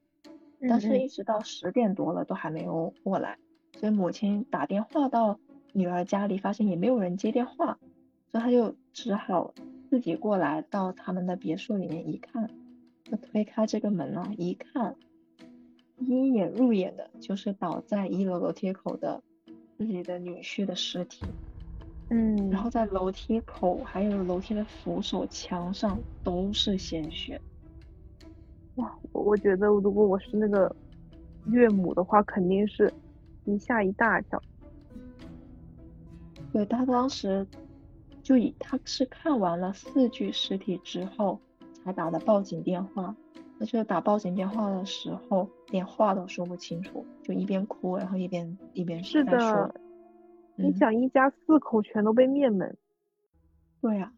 [0.60, 3.36] 但是，嗯一直到十点多了都还没有过来，
[3.80, 5.40] 所以母亲打电话到
[5.72, 7.80] 女儿家里，发现也没有人接电话，
[8.30, 9.52] 所以他就只好
[9.88, 12.48] 自己过来到他们的别墅里面一看，
[13.10, 14.94] 就推开这个门啊，一看，
[15.98, 19.22] 一眼入眼的就是倒在一楼楼梯口的
[19.76, 21.24] 自己的女婿的尸体，
[22.10, 27.40] 嗯，然后在楼梯口还有楼梯的扶手墙上都是鲜血。
[28.76, 30.74] 哇，我我觉得如果我是那个
[31.46, 32.92] 岳母的话，肯定是
[33.44, 34.40] 一吓一大跳。
[36.52, 37.46] 对他当时
[38.22, 41.40] 就以他是看完了四具尸体之后
[41.90, 43.16] 才打的报警电话，
[43.58, 49.74] 而且打报警电话的时候连话都说不清楚，就一边哭然后一边一边是在说的，
[50.54, 50.74] 你嗯。
[50.76, 52.76] 想一家四口全都被灭门，
[53.80, 54.12] 对呀、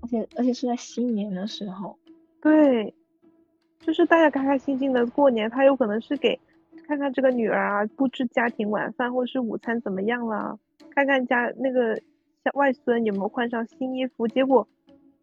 [0.00, 1.98] 而且而且是在新年的时候，
[2.40, 2.94] 对，
[3.80, 6.40] 就是大家开开心心的过年，他有可能是给
[6.86, 10.58] 看看这个女儿啊布置家庭晚饭或是午餐怎么样了，
[10.94, 11.96] 看看家那个
[12.42, 14.66] 小外孙有没有换上新衣服，结果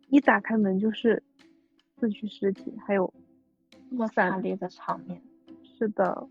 [0.09, 1.23] 一打开门就是
[1.97, 3.13] 四具尸体，还有
[3.89, 5.21] 那么惨烈的场面。
[5.77, 6.27] 是的，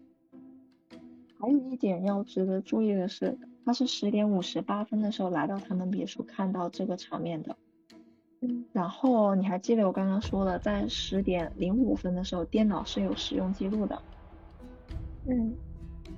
[1.38, 7.56] 还有一点要值得注意的是，他是十点五十八分的时候来到他们别墅看到这个场面的。
[8.40, 14.00] 嗯然后你还记得我刚刚说了，在十点零五分的时候，电脑是有使用记录的。
[15.26, 15.54] 嗯，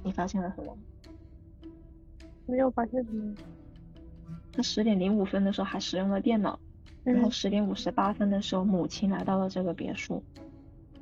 [0.03, 0.77] 你发现了什么？
[2.47, 3.35] 没有发现什么，
[4.53, 6.59] 他十点零五分的时候还使用了电脑，
[7.03, 10.23] 然后十点五十八分的时候，母亲来到了这个别墅，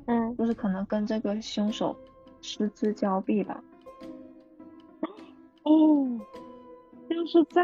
[0.05, 1.95] 嗯，就是可能跟这个凶手
[2.41, 3.63] 失之交臂吧。
[5.63, 6.19] 哦，
[7.09, 7.61] 就是在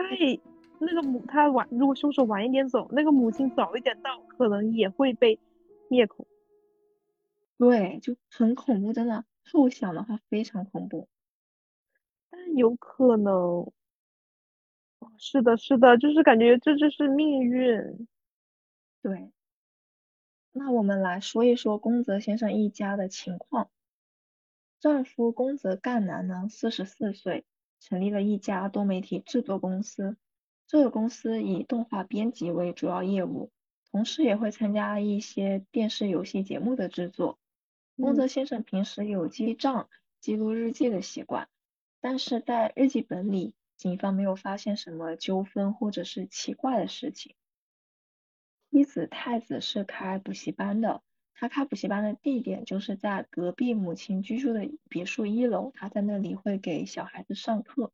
[0.80, 5.39] 那个母他晚，如果凶手晚一点走，那个母亲早一点到，可能也会被
[5.88, 6.28] 灭口。
[7.58, 9.24] 对，就很恐怖，真的。
[9.52, 11.08] 后想的话非常恐怖。
[12.30, 13.71] 但有可能，
[15.17, 18.08] 是的，是的，就是感觉这就是命运。
[19.06, 19.32] 对。
[20.52, 23.70] 那我们来说一说宫泽先生一家的情况。
[24.80, 27.46] 丈夫宫泽干男呢，四十四岁，
[27.80, 30.18] 成立了一家多媒体制作公司。
[30.65, 33.52] 这个公司以动画编辑为主要业务，
[33.91, 37.38] 同时也会参加一些电视游戏节目的制作。
[37.98, 39.88] 宫泽先生平时有记账、
[40.20, 41.48] 记录日记的习惯，
[42.02, 47.36] 但是在日记本里，警方没有发现什么纠纷或者是奇怪的事情。
[48.76, 51.02] 妻子太子是开补习班的，
[51.34, 57.94] 他开补习班的地点就是在隔壁母亲居住的别墅一楼，他在那里会给小孩子上课。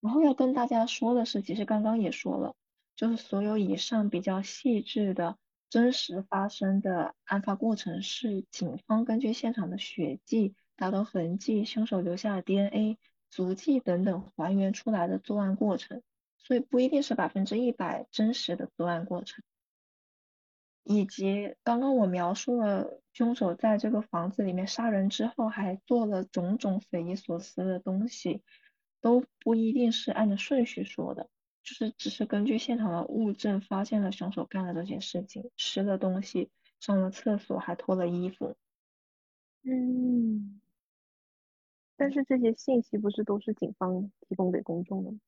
[0.00, 2.56] 然后要跟大家说的是，其实刚刚也说了，
[2.96, 5.38] 就是所有以上比较细致的。
[5.70, 12.98] 真实发生的案发过程是警方根据现场的血迹、打斗痕迹、凶手留下的 DNA
[13.30, 16.02] 足迹等等还原出来的作案过程，
[16.44, 19.42] 所以不一定是百分之一百真实的作案过程。
[20.84, 28.42] 以及刚刚我描述了凶手在这个房子里面杀人之后，还做了种种匪夷所思的东西，
[29.00, 31.30] 都不一定是按照顺序说的。
[31.62, 38.54] 就是只是根据现场的物证发现了凶手干了这些事情，吃了东西，上了厕所，还脱了衣服。
[39.62, 40.60] 嗯，
[41.96, 45.18] 但是这些信息不是都是警方提供给公众的吗？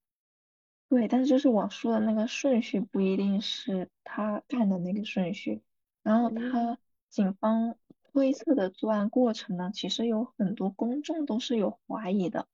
[0.88, 5.62] 对，但是就是我说的那个顺序不一定是他干的那个顺序。
[6.02, 6.78] 然后他
[7.10, 12.46] 警方推测的作案过程呢，其实有很多公众都是有怀疑的，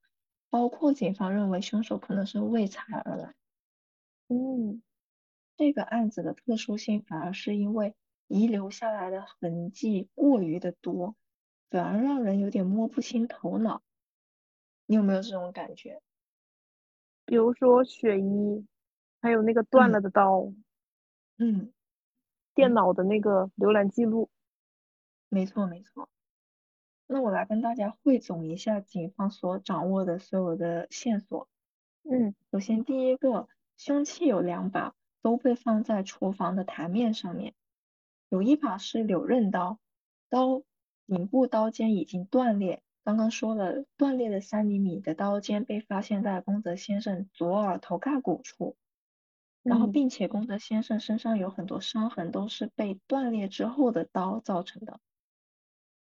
[0.49, 3.35] 包括警方认为凶手可能是为财而来。
[4.29, 4.81] 嗯，
[5.55, 7.93] 这个案子的特殊性反而是因为
[8.27, 11.15] 遗留下来的痕迹过于的多，
[11.69, 13.83] 反而让人有点摸不清头脑。
[14.87, 16.01] 你有没有这种感觉？
[17.33, 18.63] 比如说雪衣，
[19.19, 20.53] 还有那个断了的刀，
[21.39, 21.73] 嗯，
[22.53, 24.29] 电脑的那个浏览记录。
[25.29, 26.09] 没错没错。
[27.07, 31.47] 那我来跟大家汇总一下警方所掌握的所有的线索。
[32.03, 33.47] 嗯，首先第一个。
[33.77, 34.93] 凶器有两把，
[35.23, 37.55] 都被放在厨房的台面上面。
[38.29, 39.79] 有一把是柳刃刀，
[40.29, 40.61] 刀
[41.07, 42.82] 顶部刀尖已经断裂。
[43.03, 48.77] 刚刚说了，断裂的三厘米的刀尖被发现在宫泽先生左耳头盖骨处，
[49.61, 55.01] 然后并且宫泽先生身上有很多伤痕，都是被断裂之后的刀造成的。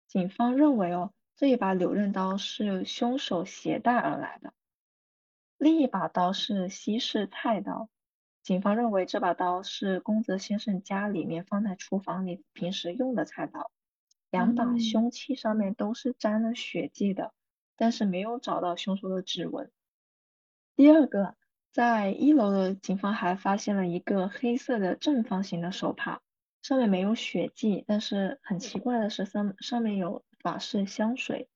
[0.08, 4.54] 警方认为哦，这一把柳刃刀是凶手携带而来的。
[5.58, 7.90] 另一把刀是西式菜刀，
[8.42, 13.70] 警方认为这把刀是宫泽先生家里面放在厨房里平时用的菜刀。
[14.30, 17.34] 两把凶器上面都是沾了血迹的，
[17.76, 19.72] 但是没有找到凶手的指纹。
[20.76, 21.36] 第二个，
[21.72, 26.22] 在一楼的警方还发现了一个黑色的正方形的手帕，
[26.62, 31.50] 上面没有血迹，但是很奇怪的是上上面有法式香水。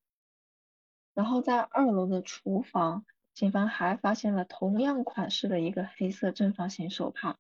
[1.14, 3.06] 然后在二楼的厨房。
[3.34, 7.38] 警方还发现了同样款式的一个黑色正方形手帕，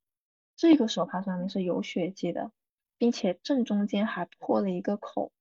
[0.56, 2.50] 这个手帕上面是有血迹的，
[3.02, 5.32] 并且正中间还破了一个口，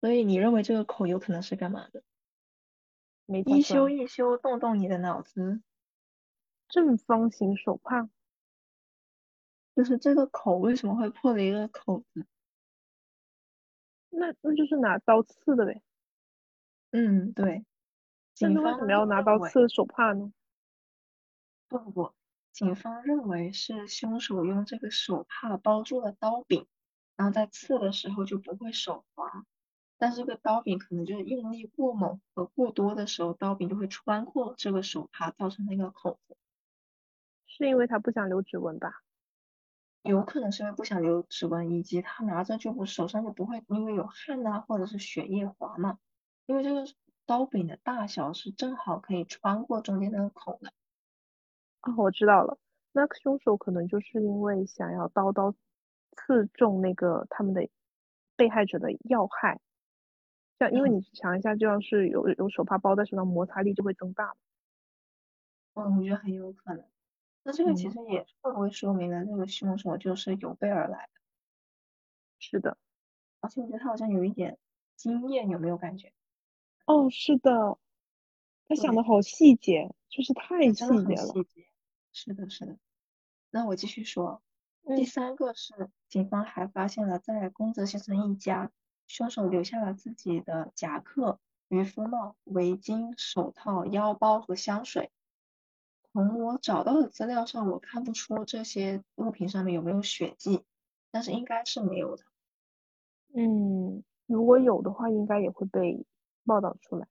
[0.00, 2.04] 所以你认为这个口有可能是干嘛的？
[3.44, 5.60] 一修一修，动动你的脑子。
[6.68, 8.08] 正方形手帕，
[9.74, 12.24] 就是这个口为什么会破了一个口子？
[14.08, 15.82] 那那就是拿刀刺的呗。
[16.92, 17.66] 嗯，对。
[18.38, 20.32] 那为什么要拿刀刺手帕呢？
[21.66, 22.12] 不不不，
[22.52, 26.64] 警方认为是凶手用这个手帕包住了刀柄，
[27.16, 29.44] 然后在刺的时候就不会手滑。
[29.98, 36.36] 但这个刀柄可能就是用力过猛和过多的时候，刀柄就会穿过这个手帕，造成那个口子。
[37.46, 39.02] 是因为他不想留指纹吧？
[40.02, 45.98] 有可能是因为不想留指纹，以及他拿着就不手上就不会因为有汗啊或者是血液滑嘛，
[46.46, 46.84] 因为这个。
[47.28, 50.70] 刀柄的大小是正好可以穿过中间那个孔的。
[51.80, 52.56] 哦，我知道了，
[52.92, 55.52] 那凶手可能就是因为想要刀刀
[56.16, 57.68] 刺中那个他们的
[58.36, 59.60] 被害者的要害，
[60.58, 64.34] 像因为你想一下，就要是有有手帕包在手上，摩擦力就会增大。
[65.74, 66.84] 嗯，我觉得很有可能。
[67.42, 71.20] 那这个其嗯，实也会不会说明了这个凶手就是有备而来的？
[72.40, 72.76] 是的。
[73.40, 74.58] 而且我觉得他好像有一点
[74.96, 76.12] 经验，有没有感觉？
[76.86, 77.78] 哦，是的，
[78.68, 81.26] 他想，的好细节，就是太细节了。
[81.26, 81.66] 细节。
[82.12, 82.78] 是的，是的。
[83.50, 84.42] 那我继续说，
[84.94, 88.70] 第嗯三个是警方还发现了在宫泽先生一家，
[89.08, 95.10] 凶手留下了自己的夹克、渔夫帽、围巾、手套、腰包和香水。
[96.12, 100.64] 从我找到的资料上，我看不出这些物品上面有没有血迹，
[101.10, 102.24] 但是应该是没有的。
[103.34, 106.06] 嗯，如果有的话，应该也会被
[106.44, 107.08] 报道出来。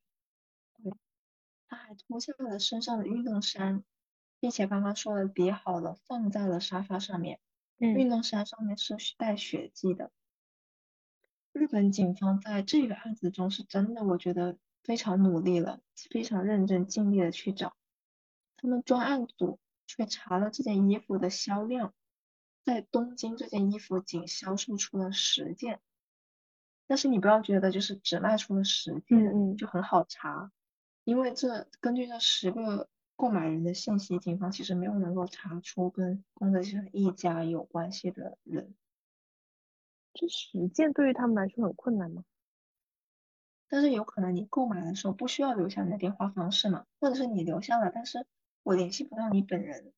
[0.81, 0.93] 对，
[1.67, 3.83] 他还脱下了身上的运动衫，
[4.39, 7.39] 并且刚刚说的叠好了，放在了沙发上面。
[7.79, 10.11] 嗯运动衫上面是带血迹的。
[11.51, 17.75] 日本警方在这个案子中是真的，我觉得非常努力了，非常认真尽力的去找。
[18.57, 21.93] 他们专案组去查了这件衣服的销量，
[22.63, 25.79] 在东京这件衣服仅销售出了十件。
[26.87, 30.51] 但是你不要觉得就是只卖出了十嗯件嗯，就很好查，
[31.03, 38.75] 因为这根据这十个购买人的信息，警方其实没有能够查出跟宫泽先生一家有关系的人。
[40.13, 42.23] 这实践对于他们来说很困难吗？
[43.67, 48.25] 但是有可能你购买的时候不需要留下你的电话方式嘛，或者是你留下了，但是
[48.63, 49.91] 我联系不到你本人。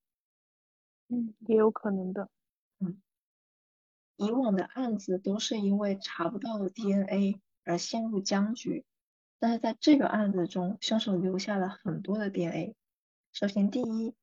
[1.09, 2.29] 嗯，也有可能的。
[2.79, 3.01] 嗯，
[4.15, 8.85] 以往的案子都是因为查不到 DNA 而陷入僵局，
[9.39, 12.75] 但是在这个案子中，凶手留下了很多的 DNA。
[13.39, 14.15] 首先，第一，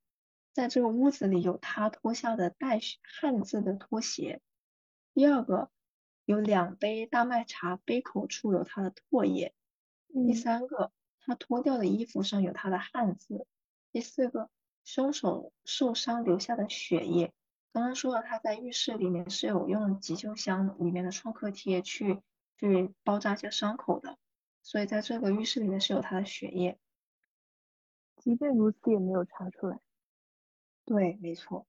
[0.52, 4.40] 在这个屋子里有他脱下的带汉字的拖鞋；
[5.14, 5.70] 第二个，
[6.24, 9.52] 有两杯大麦茶杯口处有他的唾液；
[10.08, 10.90] 第嗯三个，
[11.20, 13.46] 他脱掉的衣服上有他的汉字；
[13.92, 14.50] 第四个，
[14.82, 17.32] 凶手受伤留下的血液。
[17.72, 22.20] 刚刚说了，他在浴室里面是有用急救箱里面的创可贴去
[22.58, 24.18] 去包扎一些伤口的，
[24.64, 26.80] 所以在这个浴室里面是有他的血液。
[28.24, 29.78] 即便如此，也没有查出来。
[30.86, 31.66] 对，没错。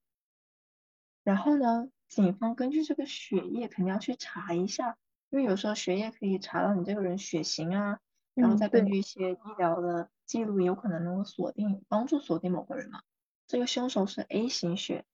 [1.24, 4.98] 然后呢，警方根据这个血液肯定要去查一下，
[5.30, 8.00] 因为有时候血液可以查到你这个人血型啊，
[8.34, 13.02] 然后嗯，再根，据一些医疗的记录，有可能能够锁定，帮助锁定某个人嘛。
[13.48, 15.06] 这个凶手是 A 型血，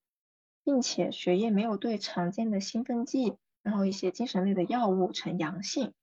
[0.64, 5.94] 并且血液没有对常见的兴奋剂，然后一些精神类的药物呈阳性。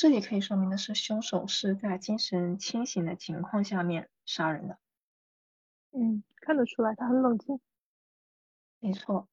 [0.00, 4.78] 这里可以说明的是，凶手是在精神清醒的情况下面杀人的。
[5.90, 7.60] 嗯，看得出来他很冷静。
[8.78, 9.28] 没错。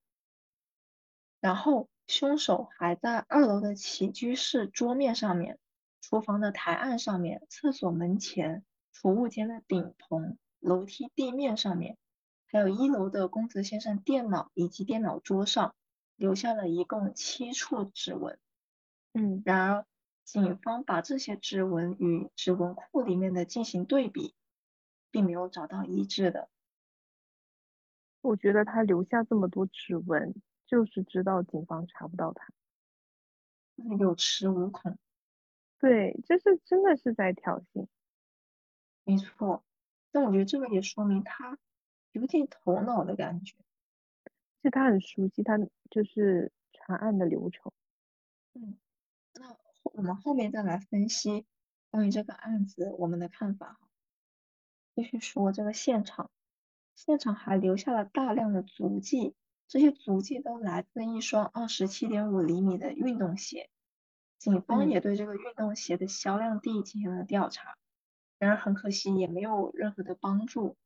[1.39, 5.57] 然后凶手还在二楼的起居室桌面上面、
[6.01, 11.95] 厨房的台案上面、厕所门前、储物间的顶棚、楼梯地面上面，
[12.45, 15.73] 还有一楼的公子先生电脑以及电脑桌上，
[16.17, 18.37] 留下了一共七处指纹。
[19.13, 19.85] 嗯然而，
[20.27, 24.35] 警方把这些指纹与指纹库里面的进行对比，
[25.09, 26.49] 并没有找到一致的。
[28.19, 32.45] 我觉得他留下这么多指纹，就是知道警方查不到他。
[33.77, 34.97] 就是有恃无恐。
[35.79, 37.87] 对，这是真的是在挑衅。
[39.05, 39.63] 没错，
[40.11, 41.57] 但我觉得这个也说明他
[42.11, 43.55] 有点头脑的感觉。
[44.61, 45.57] 就他很熟悉他
[45.89, 47.71] 就是查案的流程。
[48.55, 48.77] 嗯，
[49.97, 51.47] 我们后面再来分析
[51.89, 53.89] 关于这个案子我们的看法哈。
[54.95, 56.29] 继续说这个现场，
[56.93, 59.33] 现场还留下了大量的足迹，
[59.67, 63.71] 这些足迹都来自一双二十七点五厘米的运动鞋。
[64.37, 67.75] 警方嗯也对这个运动鞋的销量地进行了调查，
[68.37, 70.77] 然而很可惜也没有任何的帮助。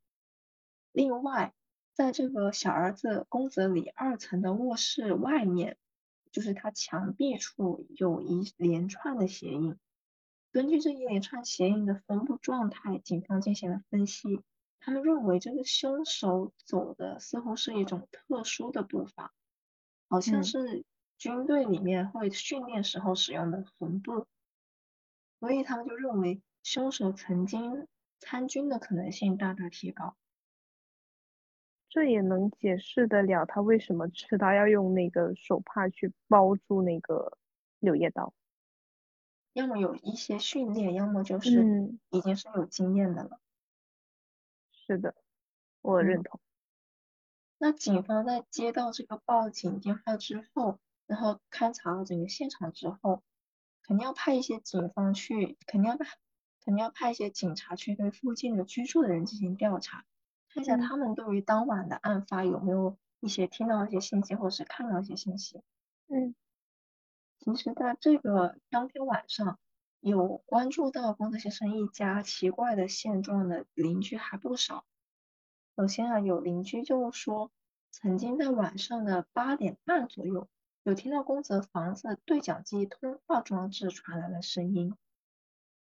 [0.94, 1.54] 另外，
[1.94, 5.78] 在这个小儿子宫泽里二层的卧室外面，
[6.32, 9.78] 就是他墙壁处有一连串的鞋印。
[10.52, 14.42] 根据这一连串鞋印的分布状态，警方进行了分析，
[14.80, 19.34] 他们认为这个凶手走的似乎是一种特殊的步伐，
[20.10, 20.86] 好像嗯是
[21.18, 24.26] 军队里面会训练时候使用的横步，
[25.40, 27.88] 所以他们就认为凶手曾经
[28.20, 30.18] 参军的可能性大大提高。
[31.92, 37.38] 这也能解释得了他为什么知道要用那个手帕去包住那个
[37.80, 38.34] 柳叶刀。
[39.52, 43.42] 要么有一些训练，要么就是嗯，已经是有经验的了。
[44.72, 45.14] 是的，
[45.82, 46.40] 我嗯认同。
[47.58, 53.22] 那警方在接到这个报警电话之后，然后勘察了整个现场之后，
[53.84, 56.06] 肯定要派一些警方去，肯定要派，
[56.64, 60.06] 肯定要派一些警察去对附近的居住的人进行调查。
[60.54, 65.62] 看一下嗯他们对于当晚的案发有没有一些听到一些信息，或者是看到一些信息。
[66.08, 66.36] 嗯
[67.40, 69.58] 其实，在这个当天晚上，
[70.00, 74.86] 有关注到宫泽先生一家奇怪的现状的邻居还不少。
[75.76, 77.52] 首先啊，有邻居就说，
[77.90, 80.48] 曾经在晚上的八点半左右，
[80.84, 84.96] 有听到宫泽房子对讲机通话装置传来了声音。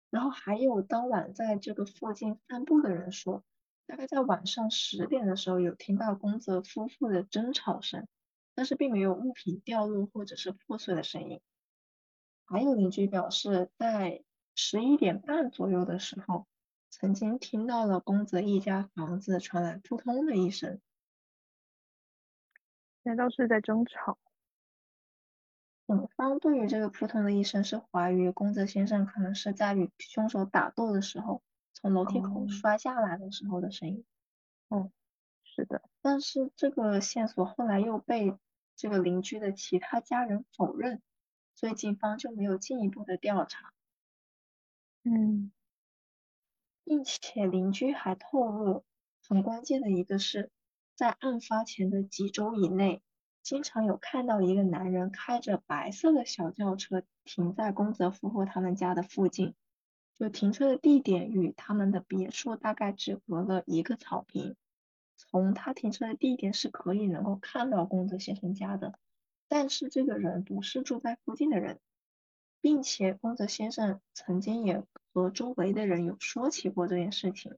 [0.09, 3.43] 然后还有当晚在这个附近散步的人说，
[3.86, 8.07] 大概在晚上十点的时候有听到宫泽夫妇的争吵声，
[8.55, 11.41] 但是并没有物品掉落或者是破碎的声音。
[12.45, 14.23] 还有邻居表示，在
[14.55, 16.47] 十一点半左右的时候，
[16.89, 20.79] 曾经听到了宫泽一家房子传来扑通的一声。
[23.03, 24.17] 难道是在争吵？
[25.88, 31.41] 警方对于这个扑通的一声是怀疑宫泽先生可能是在与凶手打斗的时候，
[31.82, 32.47] 从楼梯口哦。
[32.47, 34.05] 摔下来的时候的声音。
[35.43, 38.38] 是的，但是这个线索后来又被
[38.77, 41.01] 这个邻居的其他家人否认，
[41.55, 43.73] 所以警方就没有进一步的调查，
[45.03, 45.51] 嗯。
[46.84, 48.84] 并且邻居还透露，
[49.27, 50.49] 很关键的一个是，
[50.95, 53.01] 在案发前的几周以内，
[53.43, 59.53] 经常有看到一个男人开着白色的小轿车停在宫泽夫妇他们家的附近，
[60.22, 64.55] 就停车的地点与他们的别墅大概只隔了一个草坪。
[65.17, 68.93] 从他停车的地点是可以能够看到宫泽先生家的，
[69.47, 71.80] 但是这个人不是住在附近的人，
[72.61, 77.57] 并且宫泽先生曾经也和周围的人有说起过这件事情。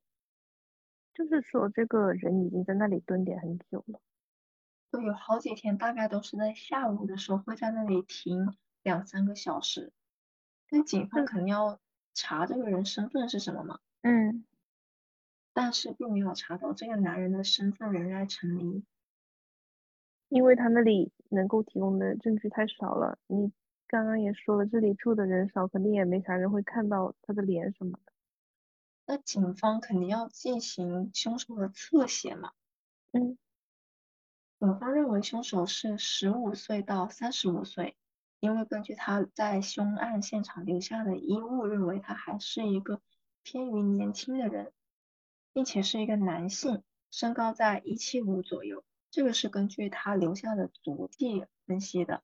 [1.13, 3.99] 就是说这个人已经在那里蹲点很久了。
[4.89, 9.91] 就有好几天，大概都是在下午的时候会在那里停两三个小时。
[10.69, 11.77] 那警方嗯肯定要
[12.13, 14.45] 查这个人身份是什么吗，嗯
[15.53, 18.83] 但是并没有查到这个男人的身份仍然成谜。
[20.29, 23.19] 因为他那里能够提供的证据太少了。
[23.27, 23.51] 你
[23.87, 28.11] 刚刚也说了，这里住的人少，肯定也没啥人会看到他的脸什么的。
[29.05, 32.51] 那警方肯定要进行凶手的侧写嘛。
[33.11, 33.37] 嗯
[34.59, 37.95] 警方认为凶手是十五岁到三十五岁，
[38.43, 42.99] 因为根据他在凶案现场留下的衣物，认为他还是一个
[43.41, 44.73] 偏于年轻的人，
[45.53, 48.83] 并且是一个男性，身高在一七五左右。
[49.09, 52.21] 这个是根据他留下的足迹分析的，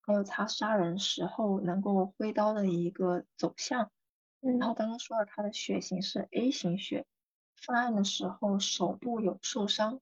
[0.00, 3.92] 还有他杀人时候能够挥刀的一个走向。
[4.40, 7.06] 然后嗯刚刚说了，他的血型是 A 型血，
[7.54, 10.00] 犯案的时候手部有受伤，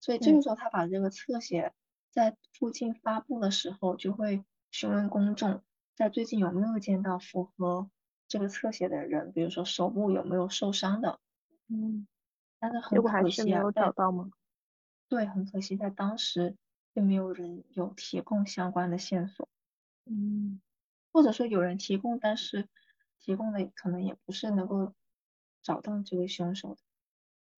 [0.00, 1.74] 所以这个嗯时候他把这个侧写
[2.10, 5.62] 在附近发布的时候，就会询问公众
[5.94, 7.90] 在最近有没有见到符合
[8.28, 11.18] 这个侧写的人，比如说手部有没有受伤的。
[11.68, 12.06] 嗯，
[12.58, 14.30] 但是很可惜没有找到吗？
[15.08, 16.56] 对，很可惜，在当时
[16.92, 19.48] 并没有人有提供相关的线索。
[20.06, 20.60] 嗯
[21.10, 22.68] 或者说有人提供，但是
[23.18, 24.94] 提供的可能也不是能够
[25.62, 26.80] 找到这个凶手的。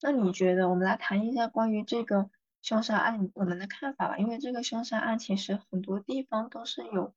[0.00, 2.30] 那你觉得，我们来谈一下关于这个
[2.62, 4.18] 凶杀案我们的看法吧？
[4.18, 7.14] 因为这个凶杀案其实很多地方都是有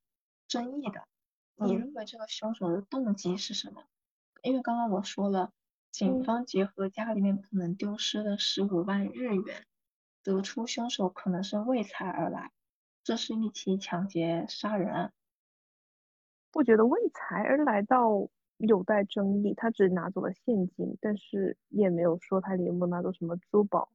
[0.48, 1.08] 争议的。
[1.56, 3.84] 你嗯认为这个凶手的动机是什么？
[4.42, 5.52] 因为刚刚我说了，
[5.92, 9.66] 警嗯方结合家里面可能丢失的十五万日元，
[10.24, 12.52] 得出凶手可能是为财而来，
[13.04, 15.14] 这是一起抢劫杀人案。
[16.54, 23.90] 我觉得为财而来到有待争议，他只拿走了现金，但是也没有说他里有没有拿走什么珠宝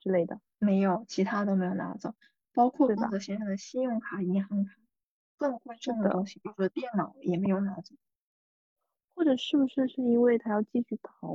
[0.00, 0.40] 之类的。
[0.58, 2.14] 没有，其他都没有拿走，
[2.52, 4.72] 包括宫泽先生的信用卡、银行卡，
[5.36, 7.94] 更贵重的的东西，比如说电脑也没有拿走。
[9.14, 11.34] 或者是不是是因为他要继续逃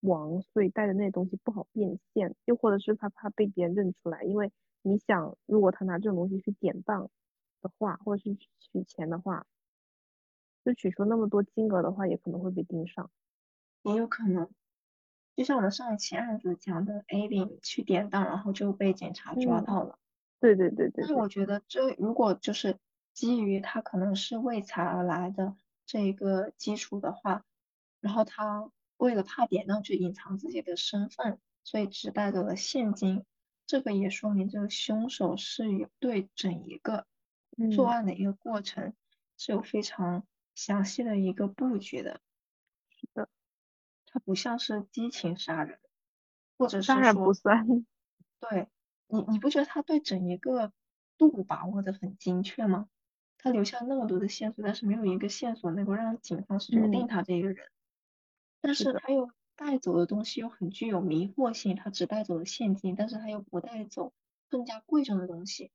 [0.00, 4.52] 亡，所以带的那些东西不好变现，又或者是他怕被别人认出来，因为
[4.82, 7.10] 你想，如果他拿这种东西去典当
[7.60, 9.46] 的话，或者是去取钱的话，
[10.64, 13.10] 就取出那么多金额的话，也可能会被盯上。
[13.82, 14.48] 也有可能，
[15.36, 19.98] 就像我们上一期案子讲的，A 零去典当，然后就被警察抓嗯到了。
[20.40, 22.78] 对对对对对，但是我觉得这如果就是
[23.12, 27.44] 基于他可能是为财而来的这一个基础的话，
[28.00, 33.24] 然后他为了怕典当去隐藏自己的身份，所以只带走了现金，
[33.66, 37.06] 这个也说明这个凶手是有对整一个
[37.74, 38.94] 作嗯，案的一个过程
[39.36, 42.20] 是有非常详细的一个布局的。
[44.18, 45.78] 不像是激情杀人，
[46.58, 47.66] 或者当然是说不算。
[48.40, 48.68] 对
[49.08, 50.72] 你，你不觉得他对整一个
[51.16, 52.88] 度把握的很精确吗？
[53.38, 57.68] 他留下那么多的线索，但是没有一个线索能够让警方锁定嗯他这个人。
[58.60, 64.12] 但是他又带走的东西又很具有迷惑性，他只带走了现金，但是他又不带走
[64.48, 65.70] 更加贵重的东西，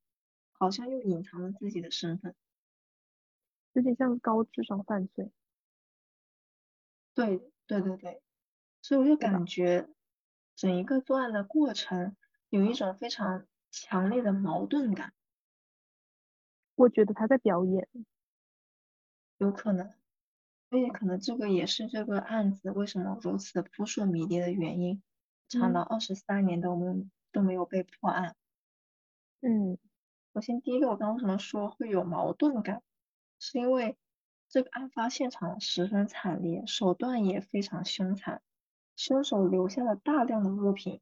[0.51, 2.35] 好像又隐藏了自己的身份。
[3.73, 5.31] 有点像高智商犯罪。
[7.13, 8.21] 对对对对，
[8.81, 9.89] 所以我就对吧感觉
[10.55, 12.15] 整一个作案的过程
[12.49, 15.13] 有一种非常强烈的矛盾感，
[16.75, 17.87] 我觉得他在表演。
[19.37, 19.93] 有可能，
[20.69, 25.01] 所以可能这个也是这个案子为什么如此扑朔迷离的原因，
[25.47, 28.35] 长嗯达二十三年都没有都没有被破案。
[29.41, 29.79] 嗯
[30.33, 32.83] 首先，第一个，我刚刚为什么说会有矛盾感，
[33.39, 33.97] 是因为
[34.47, 38.41] 这个案发现场十分惨烈，手段也非常凶残，
[39.03, 41.01] 凶手留下了大量的物品，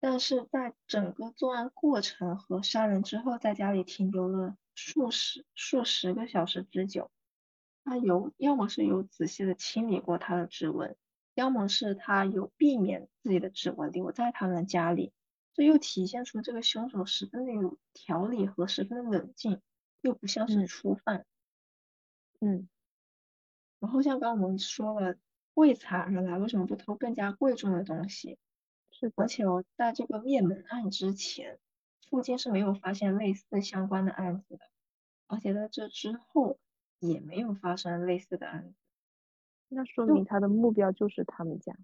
[0.00, 7.08] 但是在整个作案过程和杀人之后，在家里停留了数十数十个小时之久。
[7.84, 10.96] 他有要么是有仔细的清理过他的指纹，
[11.36, 15.12] 要么是他有避免自己的指纹留在他们家里。
[15.52, 19.60] 这又体现出这个凶手十分的有条理和十分的冷静，
[20.00, 21.24] 又不像是嗯初犯。
[22.40, 22.68] 嗯
[23.78, 25.14] 然后像刚刚我们说了，
[25.60, 28.38] 为财而来，为什么不偷更加贵重的东西？
[28.90, 29.14] 是的。
[29.16, 31.58] 而且哦，在这个灭门案之前，
[32.08, 34.60] 附近是没有发现类似相关的案子的，
[35.28, 36.58] 而且在这之后
[36.98, 38.74] 也没有发生类似的案子。
[39.68, 41.76] 那说明他的目标就是他们家。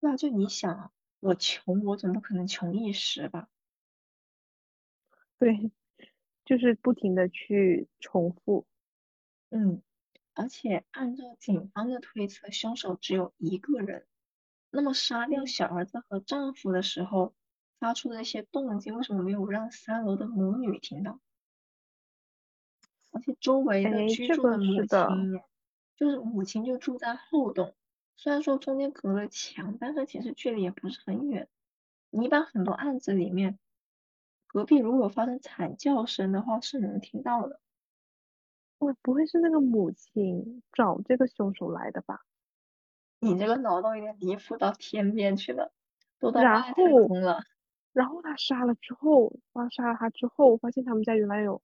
[0.00, 3.48] 那就你想啊，我穷，我总不可能穷一时吧？
[5.38, 5.70] 对，
[6.44, 8.66] 就是不停的去重复。
[9.50, 9.80] 嗯，
[10.38, 14.06] 而且按照警方的推测，凶手只有一个人。
[14.70, 17.34] 那么杀掉嗯小儿子和丈夫的时候，
[17.80, 21.18] 发出的那些动静，为什么没有让三楼的母女听到？
[23.10, 25.40] 而且周围的哎居住的母亲，
[25.96, 27.74] 就是母亲就住在后栋，
[28.16, 31.48] 虽然说中间隔了墙，但是其实距离也不是很远。
[32.10, 33.58] 你一般很多案子里面，
[34.46, 37.60] 隔壁如果发生惨叫声的话，是能听到的。
[38.82, 42.20] 我不会是那个母亲找这个凶手来的吧？
[43.22, 45.72] 你这个脑洞有点离谱到天边去了，
[46.20, 47.42] 都到然外太后空了。
[47.92, 51.62] 然后他杀了之后，他杀了他之后，发现他们家原来有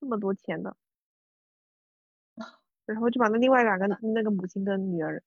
[0.00, 0.76] 这么多钱的，
[2.86, 5.22] 然后就把那另外两个那个母亲跟女儿，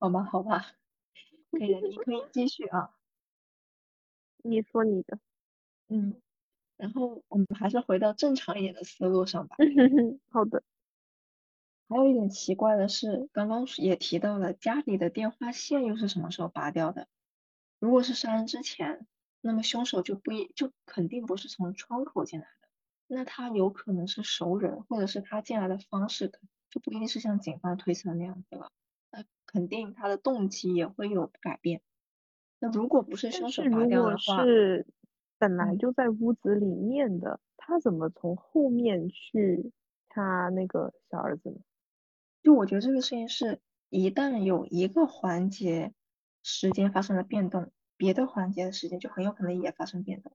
[0.00, 0.66] 好吧，好吧，
[1.58, 2.94] 可以，你可以继续啊。
[4.44, 5.18] 你说你的，
[5.88, 6.20] 嗯，
[6.76, 9.56] 然后我们还是回到正常一点的思路上吧。
[10.30, 10.62] 好的，
[11.88, 17.08] 还有一点奇怪的是，刚刚也提到了家里的电话线又是什么时候拔掉的？
[17.78, 19.06] 如果是杀人之前，
[19.40, 22.68] 那么凶手就不一就肯定不是从窗口进来的，
[23.06, 26.32] 那他有可能是熟人，或者是他进来的方式
[26.70, 28.70] 就不一定是像警方推测那样子了。
[29.10, 31.80] 那肯定他的动机也会有改变。
[32.58, 34.86] 那如果不是凶手拔掉的话，是
[35.38, 39.72] 本来嗯就在屋子里面的，他怎么从后面去
[40.08, 41.56] 他那个小儿子呢？
[42.42, 45.92] 就我觉得这个事情是，一旦有一个环节
[46.42, 50.32] 时间发生了变动，别的环节的时间就很有可能也发生变动。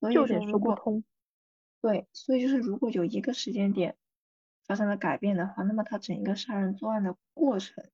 [0.00, 1.04] 所以就有点说不通。
[1.80, 3.96] 对，所以就是如果有一个时间点
[4.66, 7.84] 发生了改变的话，那么他整一个杀人作案的过程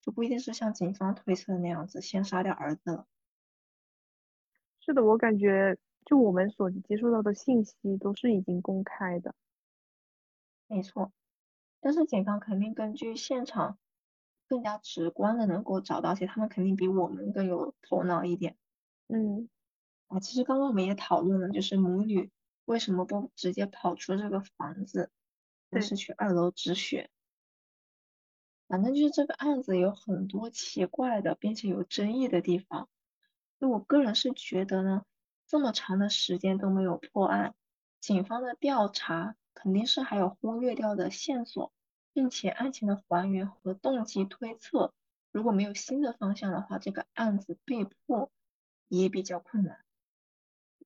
[0.00, 3.06] 就不一定是像警方推测的那样子，先杀掉儿子了。
[4.84, 9.32] 是的，我感觉就我们所接触到的信息都是已经公开的。
[10.68, 11.12] 没错，
[11.80, 13.78] 但是警方肯定根据现场
[14.48, 18.56] 更加直观的能够找到，而且他们肯定比我们更有头脑一点。
[19.06, 19.48] 嗯
[20.08, 22.32] 啊，其实刚刚我们也讨论了，就是母女
[22.64, 25.12] 为什么不直接跑出这个房子，
[25.70, 27.08] 而是去二楼止血。
[28.68, 32.88] 反正就是这个案子有很多奇怪的，并且有争议的地方。
[33.62, 35.04] 所以我个人是觉得呢，
[35.46, 37.54] 这么长的时间都没有破案，
[38.00, 41.72] 警方的调查肯定是还有忽略掉的线索，
[42.12, 44.92] 并且案情的还原和动机推测，
[45.30, 48.32] 如果没有新的方向的话，这个案子被破
[48.88, 49.78] 也比较困难。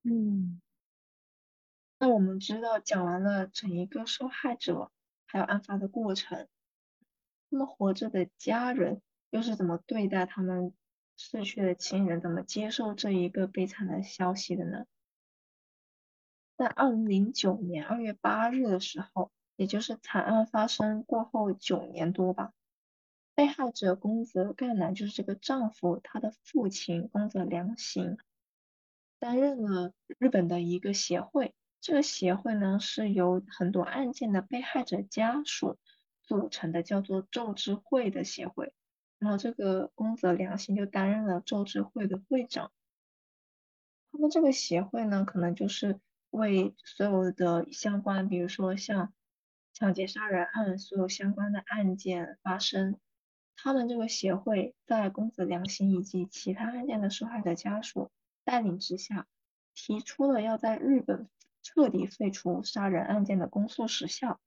[0.03, 0.61] 嗯
[1.97, 4.91] 那我们知道讲完了整一个受害者，
[5.25, 6.47] 还有案发的过程，
[7.49, 9.01] 那么活着的家人
[9.31, 10.75] 又是怎么对待他们
[11.17, 14.85] 逝去的亲人，怎么接受这一个悲惨的消息的呢？
[16.55, 22.53] 在二零零九年二月八日的时候，也就是惨案发生过后九年多吧，
[23.35, 28.17] 被害者宫泽干男就是这个丈夫，他的父亲宫泽良行
[29.19, 31.53] 担任了日本的一个协会。
[31.79, 35.77] 这个协会呢是由很多案件的被害者家属
[36.23, 38.73] 组成的，叫做咒之会的协会。
[39.19, 42.71] 然后这个宫泽良行就担任了周知会的会长。
[44.11, 45.99] 他们这个协会呢，可能就是
[46.29, 49.13] 为所有的相关，比如说像
[49.73, 52.99] 抢劫杀人案，所有相关的案件发生，
[53.55, 58.09] 他们这个协会在宫泽良行以及其他案件的受害者家属
[58.43, 59.27] 带领之下，
[59.73, 61.27] 提出了要在日本
[61.61, 64.39] 彻底废除杀人案件的公诉时效。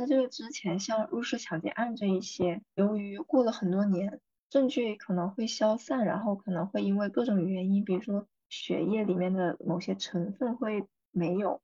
[0.00, 11.60] 在这个之前，像入室抢劫案这一些，由于过了很多年，证据可能会消散，然后可能会因为各种原因，比如说血液里面的某些成分会没有，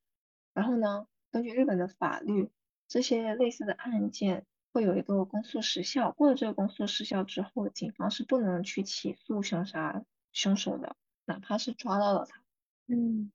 [0.52, 2.50] 然后呢，根据日本的法律，
[2.88, 12.42] 这些类似的案件会有一个公诉时效，过了这个公诉时效之后，警方是不能去起诉凶杀凶手的，哪怕是抓到了他。
[12.86, 13.32] 嗯，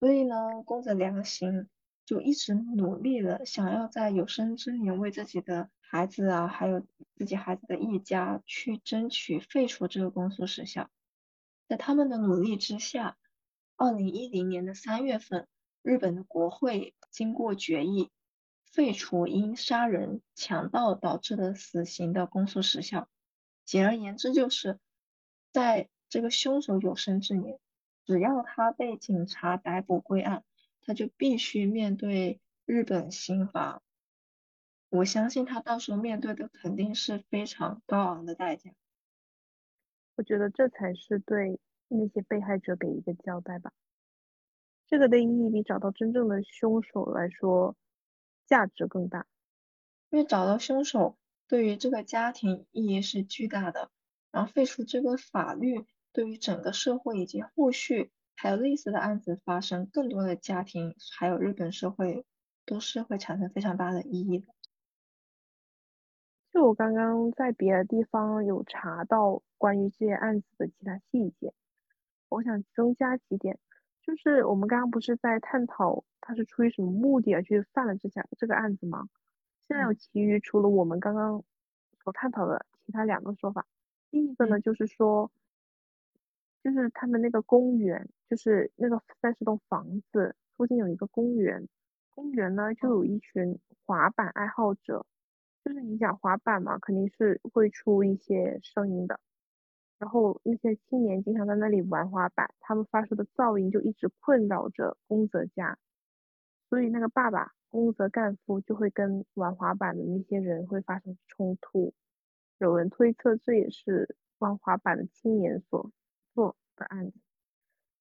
[0.00, 1.68] 所以呢，宫泽良行。
[2.06, 6.86] 就一直努力的想要在有生之年为自己的孩子啊，还有
[7.16, 10.88] 自己孩子的一家去争取废除这个公诉时效。
[11.68, 13.18] 在他们的努力之下，
[13.76, 15.48] 二零一零年的三月份，
[15.82, 18.12] 日本的国会经过决议，
[18.70, 23.08] 废除因杀人、强盗导致的死刑的公诉时效。
[23.64, 24.78] 简而言之，就是
[25.50, 27.58] 在这个凶手有生之年，
[28.04, 30.44] 只要他被警察逮捕归案。
[30.86, 33.82] 他就必须面对日本刑法，
[34.88, 38.70] 我相信他到时候面对的肯定是非常高昂的代价。
[40.14, 41.58] 我觉得这才是对
[41.88, 43.72] 那些被害者给一个交代吧。
[44.86, 47.76] 这个的意义比找到真正的凶手来说
[48.46, 49.26] 价值更大，
[50.10, 51.18] 因为找到凶手
[51.48, 53.90] 对于这个家庭意义是巨大的，
[54.30, 58.12] 然后废除这个法律对于整个社会以及后续。
[58.38, 62.26] 还有类似的案子发生，更多的家庭还有日本社会
[62.66, 64.46] 都是会产生非常大的意义的。
[66.52, 71.54] 就我刚刚在别的地方有查到关于这些案子的其他细节，
[72.28, 73.58] 我想增加几点，
[74.02, 79.08] 就是我们刚刚不是在探讨他是出于什么目的而去犯了这下这个案子吗？
[79.66, 81.42] 现在有其余除了我们刚刚
[82.04, 83.66] 所探讨的其他两个说法，
[84.10, 85.32] 第一个呢就是说。
[86.66, 91.68] 就是他们那个公园，就是那个三十栋房子附近有一个公园，
[92.12, 95.06] 公园呢就有一群滑板爱好者，
[95.64, 99.20] 就是你讲滑板嘛，肯定是会出一些声音的，
[100.00, 105.78] 然后那些青年经常在那里玩滑板，他们发出的噪音就一直困扰着宫泽家，
[106.68, 111.94] 所以那个爸爸宫泽干夫就会跟玩滑板的那些人会发生冲突，
[112.58, 115.92] 有人推测这也是玩滑板的青年所。
[116.36, 117.18] 做的案子，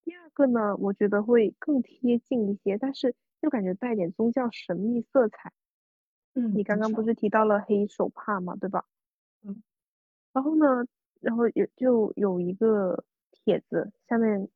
[0.03, 5.53] 第二个呢，我觉得会更贴近一些，但是又感觉带点宗教神秘色彩。
[6.33, 8.83] 嗯，你刚刚不是提到了黑手帕嘛，对吧？
[9.41, 9.63] 嗯，
[10.33, 10.85] 然后呢，
[11.21, 14.49] 然后有就有一个帖子，下面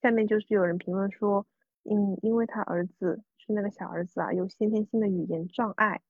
[0.00, 1.44] 下面就是有人评论说，
[1.82, 6.00] 嗯，因为他儿子是那个小儿子啊，有先天性的语言障碍，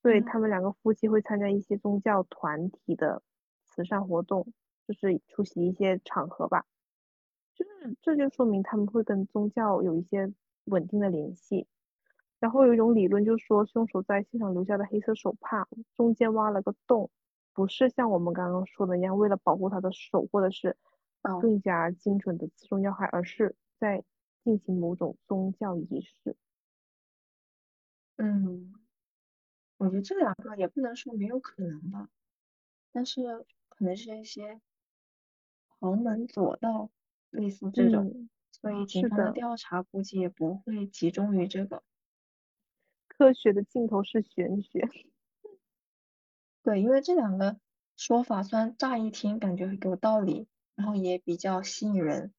[0.00, 3.22] 所以他们两个夫妻会参加一些宗教团体的
[3.66, 4.54] 慈善活动。
[4.86, 6.64] 就是出席一些场合吧，
[7.54, 10.32] 就是这就说明他们会跟宗教有一些
[10.64, 11.66] 稳定的联系。
[12.40, 17.08] 然后有一种理论就是说，凶手在现场留下的黑色手帕中间挖了个洞，
[17.52, 20.76] 不是像我们刚刚说的一样为了保护他的手，或者是
[21.40, 24.02] 更加精准的刺中要害，而是在
[24.42, 26.36] 进行某种宗教仪式。
[28.16, 28.74] 嗯，
[29.76, 32.08] 我觉得这两个也不能说没有可能吧，
[32.90, 33.22] 但是
[33.68, 34.60] 可能是一些。
[35.82, 36.92] 旁门左道，
[37.30, 41.82] 类似这种，所以警方的调查估计也不会集中于这个。
[43.08, 44.88] 科学的尽头是玄学。
[46.62, 47.58] 对，因为这两个
[47.96, 52.32] 说法虽然乍一听感觉很有道理，然后也比较吸引人，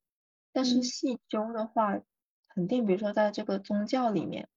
[0.53, 2.01] 但是细究的话，
[2.47, 4.47] 肯定比如说在这个宗教里面，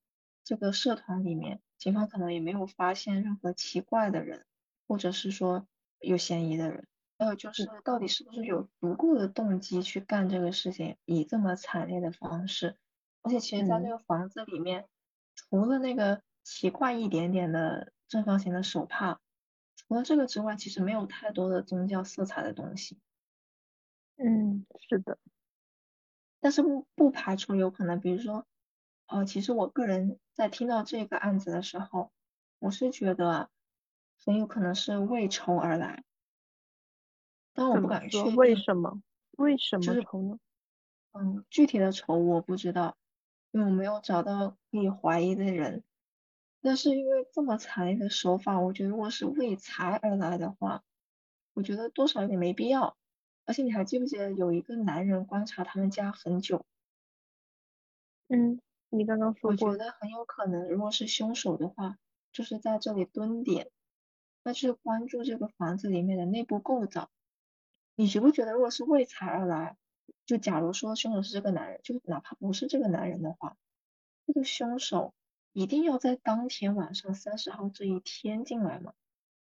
[0.44, 4.46] 这个社团里面，警方可能也没有发现任何奇怪的人，
[4.86, 5.66] 或者是说
[5.98, 6.86] 有嫌疑的人。
[7.18, 12.76] 还有就是，到底是不是有足够的动机去干这个事情，以这么惨烈的方式？
[13.22, 14.86] 而且，其实在这个房子里面，
[15.34, 19.20] 除了那个奇怪一点点的正方形的手帕，
[19.76, 23.00] 除了这个之外，其实没有太多的宗教色彩的东西。
[24.18, 25.18] 嗯，是的。
[26.40, 28.46] 但是不不排除有可能，比如说，
[29.06, 32.12] 呃，其实我个人在听到这个案子的时候，
[32.58, 33.50] 我是觉得
[34.24, 36.04] 很有可能是为仇而来。
[37.56, 39.02] 但我不敢确定为什么？
[39.32, 40.38] 为什么仇呢？
[41.12, 42.96] 嗯，具体的仇我不知道，
[43.50, 45.82] 因为我没有找到可以怀疑的人。
[46.60, 50.82] 但是因为这么残忍的手法，我觉得如果是为财而来的话，
[51.54, 52.96] 我觉得多少有点没必要。
[53.44, 56.66] 而且你还记不记得有一个男人观察他们家很久？
[58.28, 61.96] 嗯，你刚刚说我，觉得很有可能，如果是凶手的话，
[62.32, 63.70] 就是在这里蹲点，
[64.42, 67.08] 那就是关注这个房子里面的内部构造。
[67.96, 69.76] 你觉不觉得，如果是为财而来，
[70.26, 73.56] 就假如说凶手是这个男人，就哪怕不是这个男人的话，
[74.26, 75.14] 这个凶手
[75.52, 78.92] 一定要在当天晚上三十号这一天进来吗？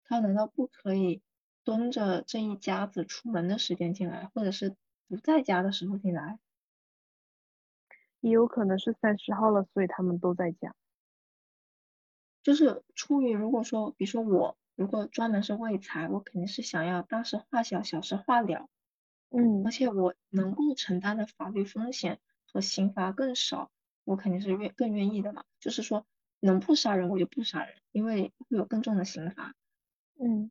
[0.04, 1.22] 他难道不可以
[1.64, 4.76] 蹲着这一家子出门的时间进来，或者是
[5.08, 6.38] 不在家的时候进来？
[8.20, 10.74] 也有可能是三十号了，所以他们都在家。
[12.42, 18.68] 就是出于如果说，比如说我如果专门是为财，我肯定是想要大事化小，小事化了，
[19.30, 22.20] 嗯而且我能够承担的法律风险
[22.52, 23.70] 和刑罚更少，
[24.04, 25.44] 我肯定是愿更愿意的嘛。
[25.60, 26.06] 就是说
[26.40, 29.54] 能不杀人我就不杀人，因为会有更重的刑罚。
[30.20, 30.50] 嗯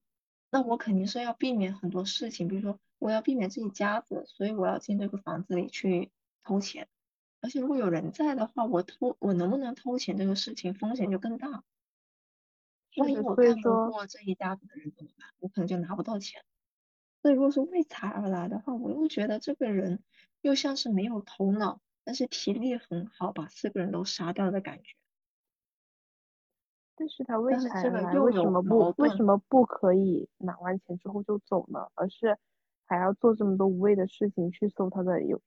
[0.52, 6.12] 那我肯定是要避免很多事情，比如说我要避免这一家子，所以我要进这个房子里去
[6.44, 6.88] 偷钱。
[7.42, 11.64] 而且如果有人在的话，我偷我能不能偷钱这个事情风险就更大。
[12.98, 15.30] 万一，我干不，过这一家子的人怎么办？
[15.40, 16.44] 我可能就拿不到钱。
[17.22, 20.04] 所以如果是为财而来的话，我又觉得这个人
[20.42, 24.96] 又像是没有头脑，但是体力很好，把四个人都杀掉的感觉。
[26.96, 31.88] 但是他为财而来，为什么不为什么不可以拿完钱之后就走呢？
[31.96, 32.38] 而是
[32.86, 35.42] 还要做这么多无谓的事情去搜他的有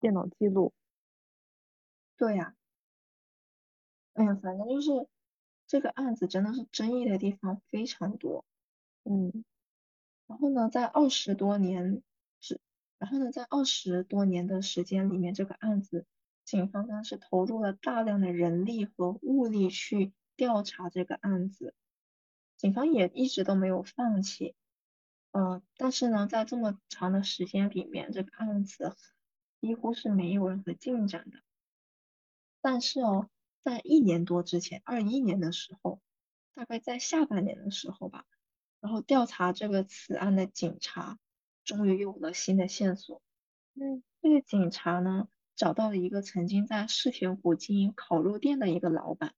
[0.00, 0.72] 电脑记录？
[2.16, 2.54] 对呀、
[4.14, 5.06] 哎呀，反正就是
[5.70, 8.44] 这个案子真的是争议的地方非常多。
[9.04, 9.44] 嗯
[10.26, 12.02] 然后呢，在二十多年
[12.40, 12.60] 是，
[12.98, 16.06] 然后呢，在二十多年的时间里面，这个案子，
[16.44, 21.72] 警方呢是投入了大量的人力和物力去调查这个案子，
[22.56, 24.56] 警方也一直都没有放弃。
[25.30, 28.96] 呃，但是呢，在这么长的时间里面，这个案子
[29.60, 31.38] 几乎是没有任何进展的。
[32.60, 33.28] 但是哦，
[33.62, 36.00] 在一年多之前，二一年的时候，
[36.54, 38.24] 大概在下半年的时候吧。
[38.80, 41.18] 然后调查这个此案的警察
[41.64, 43.20] 终于有了新的线索。
[43.74, 49.34] 嗯这个警察呢，找到了一个曾经在世田谷经营烤肉店的一个老板。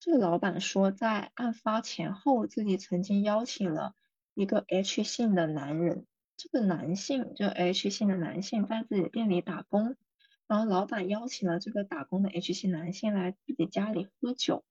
[0.00, 3.94] 这个老板说，在案发前后，自己曾经邀请了
[4.34, 6.06] 一个 H 姓的男人。
[6.36, 9.96] 这个男性，就 H 姓的男性在自己店里打工，
[10.48, 14.64] 然后老板邀请了这个打工的 H 姓男性来自己家里喝酒。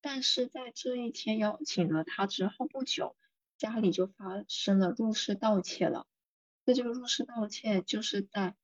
[0.00, 3.16] 但是在这一天邀请了他之后不久，
[3.56, 6.08] 家里就发生了入室盗窃了。
[6.64, 8.56] 那这个入室盗窃就是在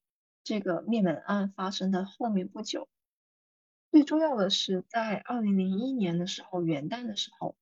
[0.43, 2.89] 这个灭门案发生的后面不久。
[3.93, 7.57] 最重要的是，在二零零一年的时候，元旦的时候，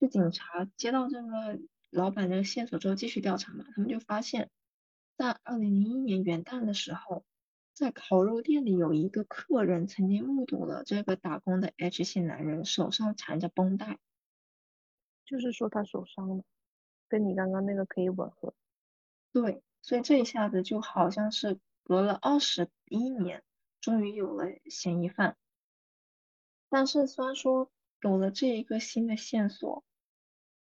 [0.00, 1.58] 就警察接到这个
[1.90, 4.50] 老板这个线索之后，继续调查嘛，他们就发现，
[5.16, 7.24] 在二零零一年元旦的时候，
[7.80, 13.98] 在烤肉店里有一个客人曾经目睹了这个打工的 H 姓男人手上缠着绷带。
[15.24, 16.44] 就是说他手伤了，
[17.08, 18.52] 跟你刚刚那个可以吻合。
[19.32, 23.42] 对，所以这一下子就好像是隔了二十一年，
[23.80, 25.38] 终于有了嫌疑犯。
[26.68, 27.70] 但是虽然说
[28.02, 29.84] 有了这一个新的线索，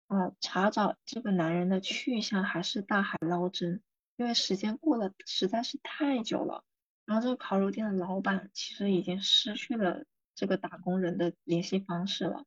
[0.06, 3.82] 啊、查找这个男人的去向还是大海捞针，
[4.16, 6.64] 因为时间过得实在是太久了。
[7.04, 12.46] 然后这个烤肉店的老板其实已经失去了这个打工人的联系方式了，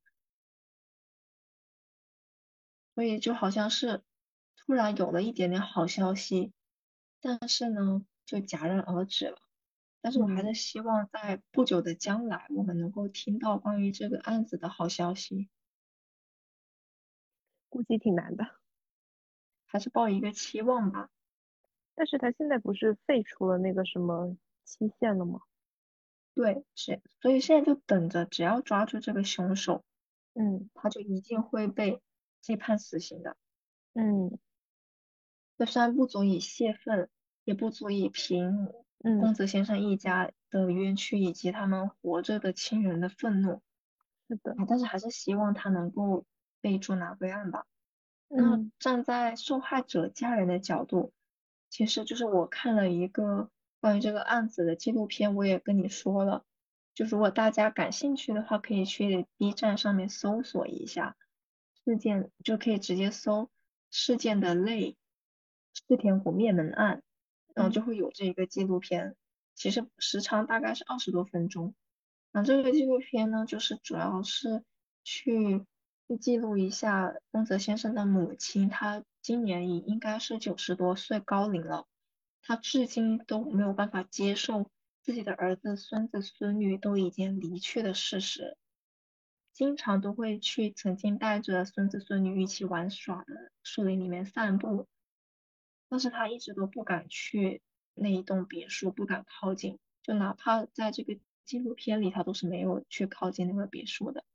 [2.95, 4.03] 所以就好像是
[4.55, 6.53] 突然有了一点点好消息，
[7.21, 9.37] 但是呢，就戛然而止了。
[10.01, 15.49] 但是我还是嗯希望在不久的将来，我们能够听到关于这个案子的好消息，
[17.69, 18.55] 估计挺难的。
[19.65, 21.09] 还是抱一个期望吧。
[21.93, 24.37] 但是他现在不是废除了那个什么
[24.67, 25.39] 期限了吗？
[26.35, 29.83] 对，是，所以现在就等着，只要抓住这个凶手，
[30.35, 32.01] 嗯他就一定会被
[32.45, 33.37] 被判死刑的。
[33.93, 34.37] 嗯
[35.57, 37.09] 这虽然不足以泄愤，
[37.43, 38.71] 也不足以平
[39.03, 43.61] 嗯，宫泽先生一家的冤屈以及他们活着的亲人的愤怒，
[44.27, 46.25] 是的，啊但是还是希望他能够
[46.61, 47.65] 被捉拿归案吧。
[48.27, 51.13] 那嗯站在受害者家人的角度，
[51.69, 53.49] 其实就是我看了一个
[53.79, 56.43] 关于这个案子的纪录片，我也跟你说了，
[56.93, 61.15] 就如果大家感兴趣的话，可以去 B 站上面搜索一下
[61.85, 63.49] 事件，就可以直接搜
[63.91, 64.97] 事件的类
[65.73, 67.03] 赤田谷灭门案，
[67.53, 69.15] 然后就会有这个纪录片，
[69.53, 71.75] 其实时长大概是二十多分钟。
[72.31, 74.63] 然后这个纪录片呢，就是主要是
[75.03, 75.65] 去
[76.07, 81.85] 去记录一下宫泽先生的母亲，她今年已应该是九十多岁高龄了，
[82.47, 84.71] 他至今都没有办法接受
[85.01, 88.55] 自己的儿子、孙子、孙女都已经离去的事实，
[89.51, 94.87] 经常都会去曾经带着孙子孙女一起玩耍的树林里面散步，
[95.89, 97.61] 但是他一直都不敢去
[97.93, 101.19] 那一栋别墅，不敢靠近，就哪怕在这个。
[101.43, 104.25] 纪录片里，他都是没有去靠近那个别墅的。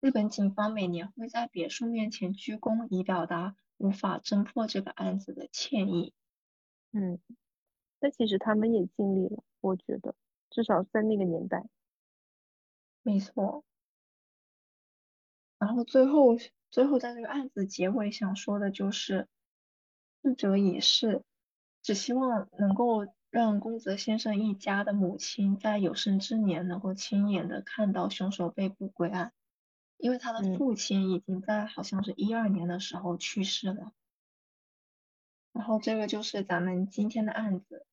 [0.00, 6.14] 日本警方每年会在别墅面前鞠躬，以表达无法侦破这个案子的歉意。
[6.94, 7.18] 嗯，
[7.98, 10.14] 但其实他们也尽力了，我觉得，
[10.48, 11.64] 至少在那个年代。
[13.02, 13.64] 没错。
[15.58, 16.36] 然后最后，
[16.70, 19.28] 最后在这个案子结尾想说的就是，
[20.22, 21.22] 逝者已逝，
[21.82, 23.06] 只希望能够。
[23.34, 29.32] 让宫泽先生一家的母亲在有生之年能够亲眼的看到凶手被捕归案，
[29.96, 33.92] 因为他的父亲已经在好像是一二年的时候去世了。
[35.54, 37.86] 然后这个就是咱们今天的案子。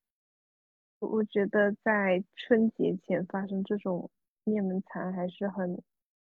[1.00, 4.12] 我觉得在春节前发生这种
[4.44, 5.82] 灭门惨案还是很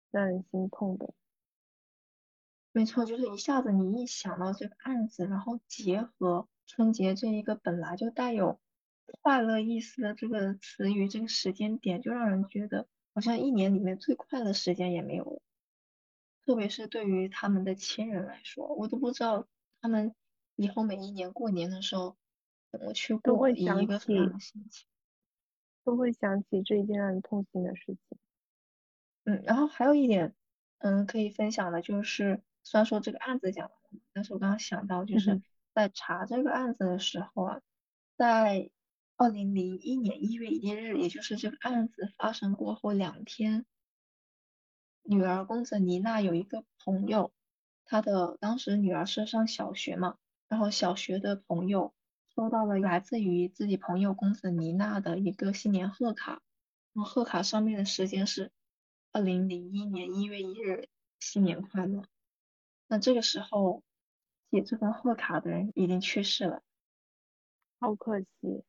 [0.10, 1.14] 让人心痛的。
[2.72, 8.60] 没错，就是一下子你一想到这个案子，然后结合春节这一个本来就带有。
[9.22, 15.42] 快乐意思的这个词语，这个时间点就让人觉得好像一年里面最快的时间也没有了。
[16.44, 19.48] 特别是对于他们的亲人来说，我都不知道
[19.80, 20.16] 他们
[20.56, 22.16] 以后每一年过年的时候
[22.72, 24.86] 怎么去过，以一个什么样的心情，
[25.84, 28.18] 都会想起这一件让人痛心的事情。
[29.26, 30.36] 嗯，然后还有一点，
[30.80, 35.42] 嗯，可以分享的就是，虽然说这个案子讲完了，但是我刚刚想到，就是
[35.74, 37.62] 在查这个案子的时候啊，
[38.18, 38.70] 在
[39.18, 43.66] 二零零一年一月一日，也就是这个案子发生过后两天，
[45.02, 47.34] 女儿公子妮娜有一个朋友，
[47.86, 50.18] 她的当时女儿是上小学嘛，
[50.56, 51.94] 然后小学的朋友
[52.34, 56.42] 收到了来自于自己朋友公子妮娜的一个新年贺卡，
[56.94, 58.54] 然后贺卡上面的时间是
[59.12, 60.88] 二零零一年一月一日，
[61.20, 62.06] 新年快乐。
[62.88, 63.84] 那这个时候
[64.50, 66.64] 写这份贺卡的人已经去世了，
[67.82, 68.64] 好可惜。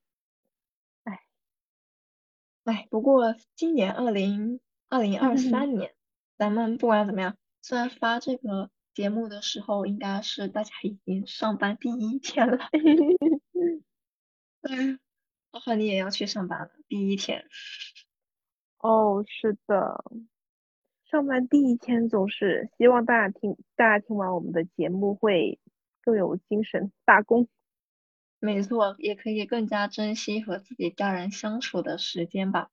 [2.65, 4.59] 哎，不过今年二零
[4.89, 5.95] 二零二三年，
[6.37, 12.57] 咱们不管怎么样，虽然发这个节目的时候应该是大家已经上班第一天了，
[14.63, 14.99] 对，
[15.53, 17.45] 浩浩你也要去上班了，第一天。
[18.79, 20.03] 哦，是的，
[21.11, 25.61] 上班第一天总是希望大家听，大家听完我们的节目会
[26.01, 27.49] 更有精神打工。
[28.39, 32.71] 没错，也可以更加珍惜和自己家人相处的时间吧。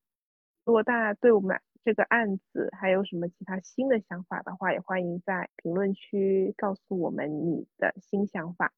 [0.63, 8.73] 如果大家对我们这个案子还有什么其他新的想法的话，也欢迎在评论区告诉我们你的新想法。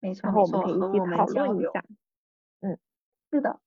[0.00, 1.84] 没错，然后我们可以一起讨论一下。
[2.60, 2.78] 嗯，
[3.30, 3.60] 是的。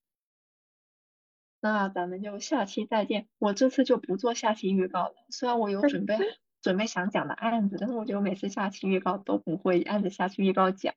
[1.62, 3.28] 那咱们就下期再见。
[3.40, 6.16] 我这次就不做下期预告了，虽然我有准备
[6.62, 10.94] 准备想讲的案子，但是我觉得我每次下期预告都不会按着下期预告讲。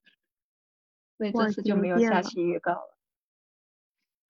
[1.16, 2.96] 所以这次就没有下期预告了，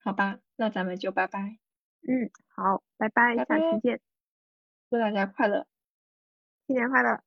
[0.02, 1.58] 好吧，那咱们就拜拜。
[2.06, 4.00] 嗯，好，拜拜，下期见。
[4.90, 5.66] 祝大家快乐，
[6.66, 7.22] 新年快乐，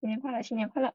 [0.00, 0.94] 新年快乐，新年快乐。